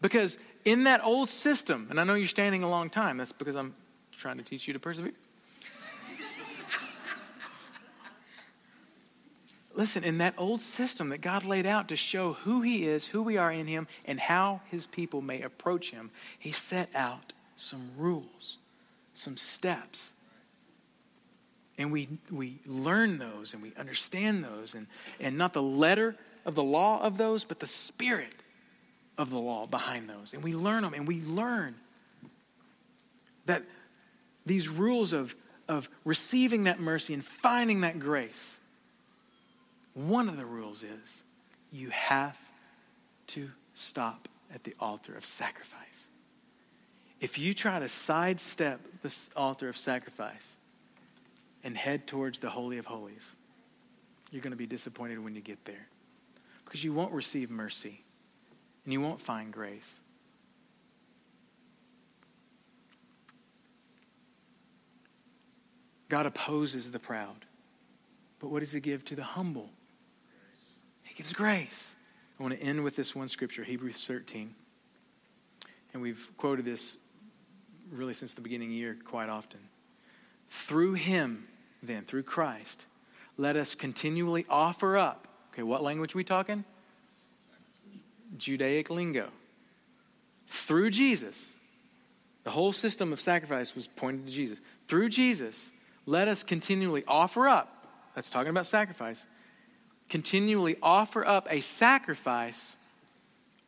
Because 0.01 0.37
in 0.63 0.83
that 0.85 1.03
old 1.03 1.29
system, 1.29 1.87
and 1.89 1.99
I 1.99 2.03
know 2.03 2.13
you're 2.13 2.27
standing 2.27 2.63
a 2.63 2.69
long 2.69 2.89
time, 2.89 3.17
that's 3.17 3.31
because 3.31 3.55
I'm 3.55 3.75
trying 4.11 4.37
to 4.37 4.43
teach 4.43 4.67
you 4.67 4.73
to 4.73 4.79
persevere. 4.79 5.13
Listen, 9.73 10.03
in 10.03 10.17
that 10.17 10.33
old 10.37 10.61
system 10.61 11.09
that 11.09 11.21
God 11.21 11.45
laid 11.45 11.65
out 11.65 11.87
to 11.89 11.95
show 11.95 12.33
who 12.33 12.61
He 12.61 12.85
is, 12.85 13.07
who 13.07 13.23
we 13.23 13.37
are 13.37 13.51
in 13.51 13.67
Him, 13.67 13.87
and 14.05 14.19
how 14.19 14.61
His 14.69 14.85
people 14.85 15.21
may 15.21 15.41
approach 15.41 15.91
Him, 15.91 16.11
He 16.37 16.51
set 16.51 16.89
out 16.93 17.33
some 17.55 17.91
rules, 17.97 18.57
some 19.13 19.37
steps. 19.37 20.13
And 21.77 21.91
we, 21.91 22.09
we 22.29 22.59
learn 22.65 23.17
those 23.17 23.53
and 23.53 23.63
we 23.63 23.73
understand 23.77 24.43
those, 24.43 24.75
and, 24.75 24.87
and 25.19 25.37
not 25.37 25.53
the 25.53 25.61
letter 25.61 26.15
of 26.45 26.55
the 26.55 26.63
law 26.63 27.01
of 27.01 27.17
those, 27.17 27.45
but 27.45 27.59
the 27.59 27.67
spirit 27.67 28.33
of 29.17 29.29
the 29.29 29.39
law 29.39 29.67
behind 29.67 30.09
those. 30.09 30.33
And 30.33 30.43
we 30.43 30.53
learn 30.53 30.83
them, 30.83 30.93
and 30.93 31.07
we 31.07 31.21
learn 31.21 31.75
that 33.45 33.63
these 34.45 34.67
rules 34.67 35.13
of, 35.13 35.35
of 35.67 35.89
receiving 36.03 36.65
that 36.65 36.79
mercy 36.79 37.13
and 37.13 37.23
finding 37.23 37.81
that 37.81 37.99
grace 37.99 38.57
one 39.93 40.29
of 40.29 40.37
the 40.37 40.45
rules 40.45 40.83
is 40.83 41.23
you 41.71 41.89
have 41.89 42.37
to 43.27 43.49
stop 43.73 44.27
at 44.53 44.63
the 44.63 44.75
altar 44.79 45.15
of 45.15 45.25
sacrifice. 45.25 46.09
If 47.19 47.37
you 47.37 47.53
try 47.53 47.79
to 47.79 47.87
sidestep 47.87 48.81
this 49.03 49.29
altar 49.35 49.69
of 49.69 49.77
sacrifice 49.77 50.57
and 51.63 51.77
head 51.77 52.07
towards 52.07 52.39
the 52.39 52.49
Holy 52.49 52.77
of 52.77 52.85
Holies, 52.85 53.31
you're 54.31 54.41
going 54.41 54.51
to 54.51 54.57
be 54.57 54.65
disappointed 54.65 55.23
when 55.23 55.35
you 55.35 55.41
get 55.41 55.63
there 55.65 55.87
because 56.65 56.83
you 56.83 56.93
won't 56.93 57.11
receive 57.11 57.51
mercy 57.51 58.01
and 58.85 58.93
you 58.93 59.01
won't 59.01 59.21
find 59.21 59.51
grace. 59.51 59.99
God 66.09 66.25
opposes 66.25 66.91
the 66.91 66.99
proud, 66.99 67.45
but 68.39 68.49
what 68.49 68.59
does 68.59 68.71
He 68.71 68.79
give 68.79 69.05
to 69.05 69.15
the 69.15 69.23
humble? 69.23 69.69
Gives 71.21 71.33
grace. 71.33 71.93
I 72.39 72.41
want 72.41 72.57
to 72.57 72.65
end 72.65 72.83
with 72.83 72.95
this 72.95 73.15
one 73.15 73.27
scripture, 73.27 73.63
Hebrews 73.63 74.07
13. 74.07 74.55
And 75.93 76.01
we've 76.01 76.31
quoted 76.35 76.65
this 76.65 76.97
really 77.91 78.15
since 78.15 78.33
the 78.33 78.41
beginning 78.41 78.69
of 78.69 78.71
the 78.71 78.77
year 78.77 78.97
quite 79.05 79.29
often. 79.29 79.59
Through 80.47 80.93
him, 80.93 81.47
then, 81.83 82.05
through 82.05 82.23
Christ, 82.23 82.85
let 83.37 83.55
us 83.55 83.75
continually 83.75 84.47
offer 84.49 84.97
up. 84.97 85.27
Okay, 85.53 85.61
what 85.61 85.83
language 85.83 86.15
we 86.15 86.23
talking? 86.23 86.63
Judaic 88.39 88.89
lingo. 88.89 89.29
Through 90.47 90.89
Jesus, 90.89 91.51
the 92.43 92.49
whole 92.49 92.73
system 92.73 93.13
of 93.13 93.19
sacrifice 93.19 93.75
was 93.75 93.85
pointed 93.85 94.25
to 94.25 94.31
Jesus. 94.31 94.59
Through 94.85 95.09
Jesus, 95.09 95.71
let 96.07 96.27
us 96.27 96.41
continually 96.41 97.03
offer 97.07 97.47
up. 97.47 97.85
That's 98.15 98.31
talking 98.31 98.49
about 98.49 98.65
sacrifice 98.65 99.27
continually 100.11 100.75
offer 100.83 101.25
up 101.25 101.47
a 101.49 101.61
sacrifice 101.61 102.75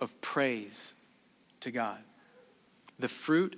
of 0.02 0.20
praise 0.20 0.94
to 1.62 1.72
God, 1.72 2.00
the 3.00 3.08
fruit 3.08 3.58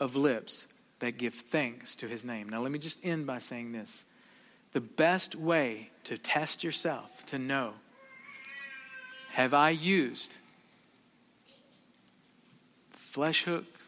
of 0.00 0.16
lips 0.16 0.66
that 1.00 1.18
give 1.18 1.34
thanks 1.34 1.94
to 1.96 2.08
his 2.08 2.24
name. 2.24 2.48
Now, 2.48 2.62
let 2.62 2.72
me 2.72 2.78
just 2.78 3.04
end 3.04 3.26
by 3.26 3.38
saying 3.38 3.72
this. 3.72 4.06
The 4.72 4.80
best 4.80 5.34
way 5.36 5.90
to 6.04 6.16
test 6.16 6.64
yourself, 6.64 7.26
to 7.26 7.38
know, 7.38 7.74
have 9.32 9.52
I 9.52 9.68
used 9.68 10.38
flesh 12.92 13.44
hooks 13.44 13.82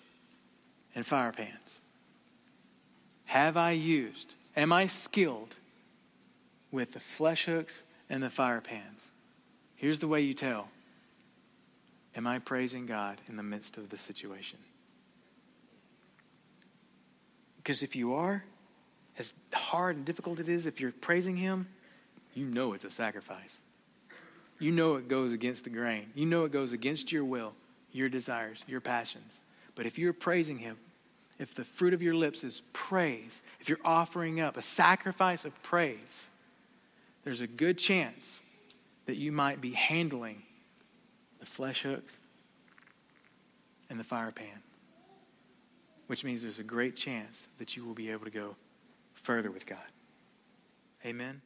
and 0.94 1.06
fire 1.06 1.32
pans? 1.32 1.78
Have 3.24 3.56
I 3.56 3.70
used, 3.70 4.34
am 4.54 4.70
I 4.70 4.86
skilled 4.86 5.56
with 6.70 6.92
the 6.92 7.00
flesh 7.00 7.46
hooks 7.46 7.83
and 8.08 8.22
the 8.22 8.30
fire 8.30 8.60
pans. 8.60 9.10
Here's 9.76 9.98
the 9.98 10.08
way 10.08 10.20
you 10.20 10.34
tell 10.34 10.68
Am 12.16 12.26
I 12.26 12.38
praising 12.38 12.86
God 12.86 13.20
in 13.28 13.36
the 13.36 13.42
midst 13.42 13.76
of 13.76 13.88
the 13.90 13.96
situation? 13.96 14.58
Because 17.56 17.82
if 17.82 17.96
you 17.96 18.14
are, 18.14 18.44
as 19.18 19.32
hard 19.52 19.96
and 19.96 20.04
difficult 20.04 20.38
it 20.38 20.48
is, 20.48 20.66
if 20.66 20.80
you're 20.80 20.92
praising 20.92 21.36
Him, 21.36 21.66
you 22.34 22.44
know 22.44 22.72
it's 22.72 22.84
a 22.84 22.90
sacrifice. 22.90 23.56
You 24.58 24.70
know 24.70 24.96
it 24.96 25.08
goes 25.08 25.32
against 25.32 25.64
the 25.64 25.70
grain. 25.70 26.10
You 26.14 26.26
know 26.26 26.44
it 26.44 26.52
goes 26.52 26.72
against 26.72 27.10
your 27.10 27.24
will, 27.24 27.52
your 27.92 28.08
desires, 28.08 28.62
your 28.68 28.80
passions. 28.80 29.40
But 29.74 29.86
if 29.86 29.98
you're 29.98 30.12
praising 30.12 30.58
Him, 30.58 30.76
if 31.38 31.54
the 31.54 31.64
fruit 31.64 31.94
of 31.94 32.02
your 32.02 32.14
lips 32.14 32.44
is 32.44 32.62
praise, 32.72 33.42
if 33.60 33.68
you're 33.68 33.78
offering 33.84 34.40
up 34.40 34.56
a 34.56 34.62
sacrifice 34.62 35.44
of 35.44 35.60
praise, 35.62 36.28
there's 37.24 37.40
a 37.40 37.46
good 37.46 37.78
chance 37.78 38.42
that 39.06 39.16
you 39.16 39.32
might 39.32 39.60
be 39.60 39.72
handling 39.72 40.42
the 41.40 41.46
flesh 41.46 41.82
hooks 41.82 42.16
and 43.90 43.98
the 43.98 44.04
fire 44.04 44.30
pan, 44.30 44.62
which 46.06 46.24
means 46.24 46.42
there's 46.42 46.58
a 46.58 46.64
great 46.64 46.96
chance 46.96 47.48
that 47.58 47.76
you 47.76 47.84
will 47.84 47.94
be 47.94 48.10
able 48.10 48.24
to 48.24 48.30
go 48.30 48.56
further 49.14 49.50
with 49.50 49.66
God. 49.66 49.78
Amen. 51.04 51.40